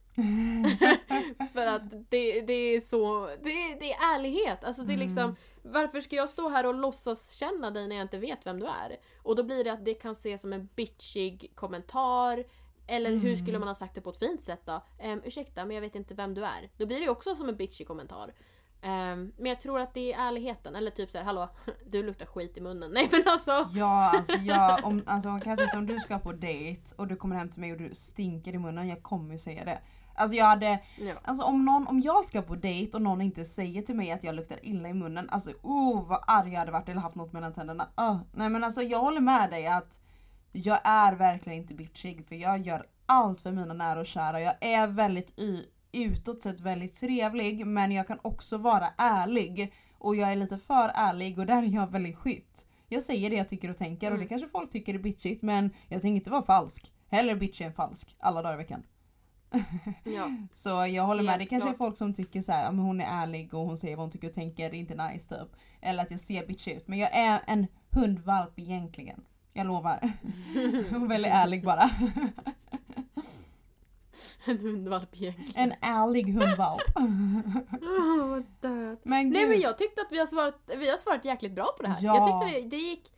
[1.53, 4.63] För att det, det är så, det, det är ärlighet.
[4.63, 5.35] Alltså det är liksom, Mm.
[5.63, 8.65] varför ska jag stå här och låtsas känna dig när jag inte vet vem du
[8.65, 8.97] är?
[9.23, 12.43] Och då blir det att det kan ses som en bitchig kommentar.
[12.87, 13.35] Eller hur Mm.
[13.37, 14.81] skulle man ha sagt det på ett fint sätt då?
[15.03, 16.69] Um, ursäkta men jag vet inte vem du är.
[16.77, 18.33] Då blir det också som en bitchig kommentar.
[18.81, 20.75] Ehm, men jag tror att det är ärligheten.
[20.75, 21.49] Eller typ såhär, hallå,
[21.85, 22.91] du luktar skit i munnen.
[22.93, 23.69] Nej men alltså.
[23.73, 27.49] Ja, alltså jag, om, alltså Kattis om du ska på dejt och du kommer hem
[27.49, 29.79] till mig och du stinker i munnen, jag kommer ju säga det.
[30.15, 31.13] Alltså jag hade, Ja.
[31.23, 34.23] alltså om, någon, om jag ska på dejt och någon inte säger till mig att
[34.23, 37.33] jag luktar illa i munnen, alltså oh vad arg jag hade varit eller haft något
[37.33, 37.87] mellan tänderna.
[38.01, 39.99] Uh, nej men alltså jag håller med dig att
[40.51, 44.41] jag är verkligen inte bitchig för jag gör allt för mina nära och kära.
[44.41, 45.63] Jag är väldigt y,
[46.03, 49.73] utåt sett väldigt trevlig men jag kan också vara ärlig.
[49.97, 52.65] Och jag är lite för ärlig och där är jag väldigt skytt.
[52.87, 54.25] Jag säger det jag tycker och tänker och Mm.
[54.25, 56.93] det kanske folk tycker är bitchigt men jag tänker inte vara falsk.
[57.09, 58.83] Hellre bitchig än falsk alla dagar i veckan.
[60.03, 60.31] ja.
[60.53, 61.77] Så jag håller med, Helt det kanske är klart.
[61.77, 64.27] folk som tycker så här, men hon är ärlig och hon säger vad hon tycker
[64.27, 65.55] och tänker, det är inte nice typ.
[65.81, 66.87] Eller att jag ser bitchig ut.
[66.87, 69.21] Men jag är en hundvalp egentligen.
[69.53, 69.99] Jag lovar.
[70.55, 71.89] Är väldigt ärlig bara.
[74.45, 75.71] En hundvalp egentligen.
[75.71, 76.81] En ärlig hundvalp.
[78.19, 78.97] Vad död.
[79.03, 81.83] Men Nej men jag tyckte att vi har svarat, vi har svarat jäkligt bra på
[81.83, 81.97] det här.
[82.01, 82.15] Ja.
[82.15, 83.11] Jag tyckte det, det gick...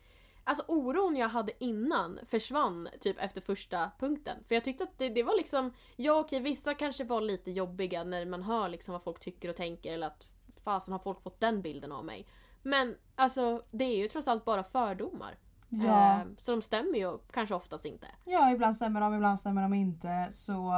[0.44, 4.36] Alltså oron jag hade innan försvann typ efter första punkten.
[4.48, 8.04] För jag tyckte att det, det var liksom, ja okej vissa kanske var lite jobbiga
[8.04, 10.26] när man hör liksom vad folk tycker och tänker eller att
[10.64, 12.26] fasen har folk fått den bilden av mig.
[12.62, 15.36] Men alltså det är ju trots allt bara fördomar.
[15.70, 16.20] Ja.
[16.20, 18.06] Eh, så de stämmer ju kanske oftast inte.
[18.24, 20.28] ja, ibland stämmer de, ibland stämmer de inte.
[20.30, 20.70] Så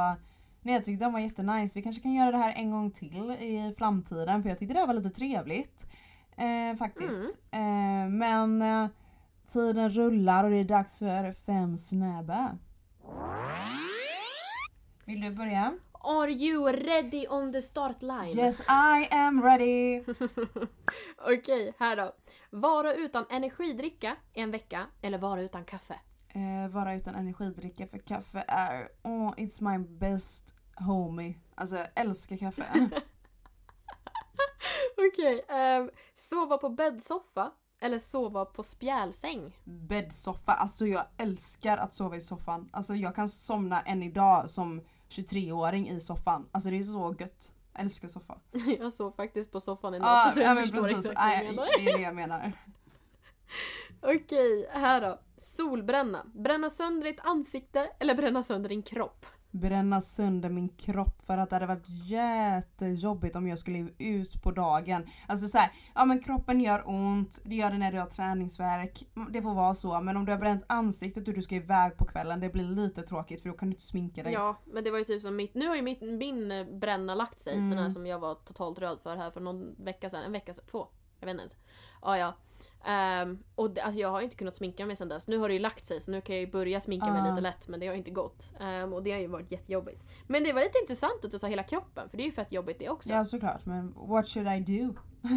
[0.61, 1.79] nej, jag tyckte de var jättenice.
[1.79, 4.85] Vi kanske kan göra det här en gång till i framtiden för jag tyckte det
[4.85, 5.85] var lite trevligt.
[6.37, 7.37] Eh, faktiskt.
[7.51, 8.87] Eh, men eh,
[9.51, 12.57] tiden rullar och det är dags för fem snabba.
[15.05, 15.73] Vill du börja?
[16.05, 18.37] Are you ready on the start line?
[18.37, 20.03] Yes I am ready!
[21.17, 22.13] Okej, här då.
[22.49, 25.99] Vara utan energidricka en vecka eller vara utan kaffe?
[26.27, 31.35] Eh, vara utan energidricka för kaffe är, oh, it's my best homie.
[31.55, 32.65] Alltså jag älskar kaffe.
[34.97, 37.51] Okej, ehm, sova på bäddsoffa
[37.81, 39.57] eller sova på spjälsäng?
[39.63, 42.69] Bäddsoffa, alltså jag älskar att sova i soffan.
[42.73, 44.81] Alltså jag kan somna än idag som
[45.13, 46.49] 23-åring i soffan.
[46.51, 47.53] Alltså det är så gött.
[47.73, 48.37] Jag älskar soffa.
[48.79, 50.97] Jag sov faktiskt på soffan i natt Ja, så jag ja förstår precis.
[51.05, 51.65] exakt vad du menar.
[51.77, 52.51] det är det jag menar.
[54.01, 55.19] Okej, här då.
[55.37, 56.25] Solbränna.
[56.33, 59.25] Bränna sönder ditt ansikte eller bränna sönder din kropp?
[59.53, 64.51] Bränna sönder min kropp för att det hade varit jättejobbigt om jag skulle ut på
[64.51, 65.07] dagen.
[65.27, 69.07] Alltså så här, ja men kroppen gör ont, det gör det när du har träningsvärk.
[69.29, 70.01] Det får vara så.
[70.01, 73.03] Men om du har bränt ansiktet och du ska iväg på kvällen, det blir lite
[73.03, 74.33] tråkigt för då kan du inte sminka dig.
[74.33, 75.53] Ja, men det var ju typ som mitt...
[75.53, 77.53] Nu har ju mitt, min bränna lagt sig.
[77.53, 77.69] Mm.
[77.69, 80.23] Den här som jag var totalt röd för här för någon vecka sedan.
[80.23, 80.87] En vecka sedan, två.
[81.19, 81.55] Jag vet inte.
[82.01, 82.33] Ja, ja.
[82.85, 85.27] Ehm, och det, alltså jag har inte kunnat sminka mig sedan dess.
[85.27, 87.29] Nu har det ju lagt sig så nu kan jag ju börja sminka mig Ah.
[87.29, 88.51] lite lätt men det har inte gått.
[88.59, 90.03] Ehm, och det har ju varit jättejobbigt.
[90.27, 92.51] Men det var lite intressant att du sa hela kroppen för det är ju fett
[92.51, 93.09] jobbigt det också.
[93.09, 94.95] Ja såklart, men what should I do?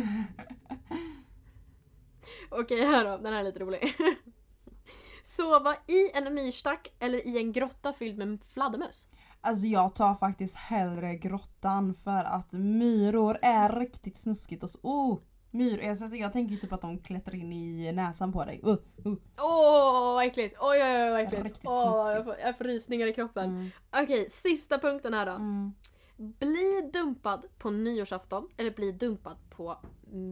[2.50, 3.16] Okej, här då.
[3.16, 3.96] Den här är lite rolig.
[5.22, 9.06] Sova i en myrstack eller i en grotta fylld med fladdermöss?
[9.40, 15.18] Alltså jag tar faktiskt hellre grottan för att myror är riktigt snuskigt och så, oh!
[15.56, 18.60] Myr, alltså jag tänker typ att de klättrar in i näsan på dig.
[18.64, 18.70] Uh,
[19.06, 19.16] uh.
[19.38, 20.56] Åh, vad äckligt!
[20.60, 21.58] Oj, oj, oj, vad äckligt.
[21.64, 23.50] Åh, jag, får, jag får rysningar i kroppen.
[23.50, 23.70] Mm.
[24.02, 25.32] Okej, sista punkten här då.
[25.32, 25.72] Mm.
[26.16, 29.78] Bli dumpad på nyårsafton eller bli dumpad på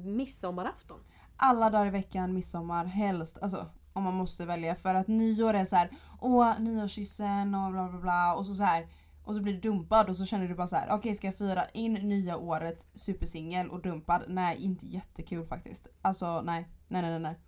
[0.04, 1.00] midsommarafton?
[1.36, 3.38] Alla dagar i veckan, midsommar, helst.
[3.42, 4.76] Alltså om man måste välja.
[4.76, 8.34] För att nyår är så här, åh nyårskyssen och bla bla bla.
[8.34, 8.88] Och så, så här.
[9.24, 11.36] Och så blir du dumpad och så känner du bara så här: okej ska jag
[11.36, 14.24] fira in nya året supersingel och dumpad?
[14.28, 15.86] Nej, inte jättekul faktiskt.
[16.02, 17.38] Alltså nej, nej nej nej.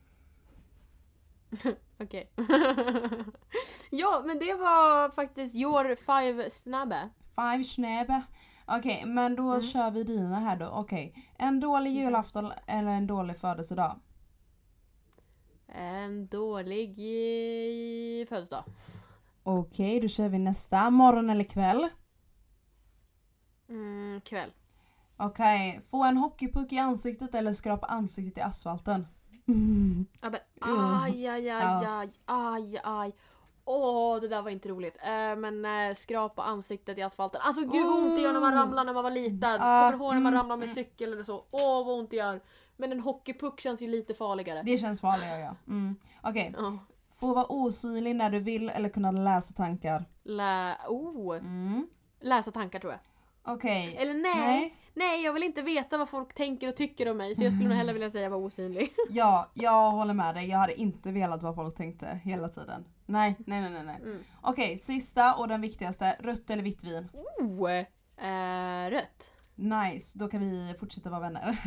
[2.01, 2.31] Okej.
[3.91, 7.11] ja, men det var faktiskt your five snabbe.
[7.35, 8.23] Five snäbe.
[8.67, 9.63] Okej, men då Mm.
[9.63, 10.67] kör vi dina här då.
[10.69, 11.15] Okej.
[11.39, 14.01] En dålig julafton eller en dålig födelsedag?
[15.69, 16.89] En dålig
[18.29, 18.65] födelsedag.
[19.49, 20.91] Okej, då kör vi nästa.
[20.91, 21.89] Morgon eller kväll?
[23.69, 24.51] Mm, kväll.
[25.17, 29.07] Okej, få en hockeypuck i ansiktet eller skrapa ansiktet i asfalten?
[29.49, 30.07] Mm.
[30.21, 33.13] Ja, men, aj, aj, aj, aj, aj, aj.
[33.65, 34.97] Åh, det där var inte roligt.
[35.03, 37.41] Eh, men eh, skrapa ansiktet i asfalten.
[37.45, 38.59] Alltså gud vad ont det gör när man Oh.
[38.59, 39.59] ramlar när man var liten.
[39.61, 41.45] Ah, Kommer ihåg när man mm, ramlar med cykel eller så?
[41.51, 42.41] Åh vad ont det gör.
[42.77, 44.63] Men en hockeypuck känns ju lite farligare.
[44.63, 45.57] Det känns farligare ja.
[45.67, 45.97] Mm.
[46.23, 46.79] Okej, Ja.
[47.21, 50.05] Få vara osynlig när du vill eller kunna läsa tankar?
[50.25, 50.77] Lä...
[50.89, 51.37] Oh.
[51.37, 51.87] Mm.
[52.21, 53.01] Läsa tankar tror jag.
[53.55, 53.97] Okej.
[53.99, 54.35] Eller nej.
[54.37, 54.75] nej.
[54.95, 55.25] Nej.
[55.25, 57.77] jag vill inte veta vad folk tänker och tycker om mig så jag skulle nog
[57.77, 58.95] hellre vilja säga vara osynlig.
[59.11, 60.49] Ja, jag håller med dig.
[60.49, 62.85] Jag hade inte velat vad folk tänkte hela tiden.
[63.07, 63.85] Nej, nej, nej, nej.
[63.85, 64.01] nej.
[64.03, 64.25] Mm.
[64.43, 66.17] Okej, sista och den viktigaste.
[66.21, 67.09] Rött eller vitt vin?
[67.13, 67.71] Oh.
[68.27, 69.31] Eh, rött.
[69.59, 71.59] Nice, då kan vi fortsätta vara vänner.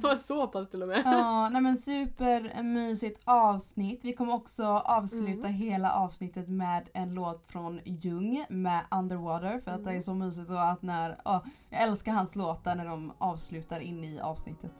[0.00, 1.02] Var så pass till och med.
[1.04, 4.00] ja, nej men supermysigt avsnitt.
[4.04, 5.52] Vi kommer också avsluta Mm.
[5.52, 10.02] hela avsnittet med en låt från Jung med Underwater för att det är Mm.
[10.02, 14.20] så mysigt och att när, ja, jag älskar hans låtar när de avslutar in i
[14.20, 14.72] avsnittet.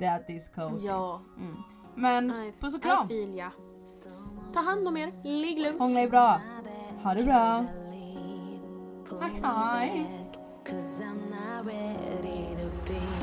[0.00, 0.86] That is cozy.
[0.86, 1.20] Ja.
[1.38, 1.56] Mm.
[1.96, 3.08] Men Nej, puss och kram!
[3.36, 3.50] ja.
[4.52, 5.78] Ta hand om er, ligg lugnt.
[5.78, 6.40] Hångla är bra.
[7.02, 7.64] Ha det bra.
[9.20, 10.23] Hej hej.
[10.64, 13.13] Cause I'm not ready to be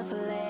[0.00, 0.49] the fillet.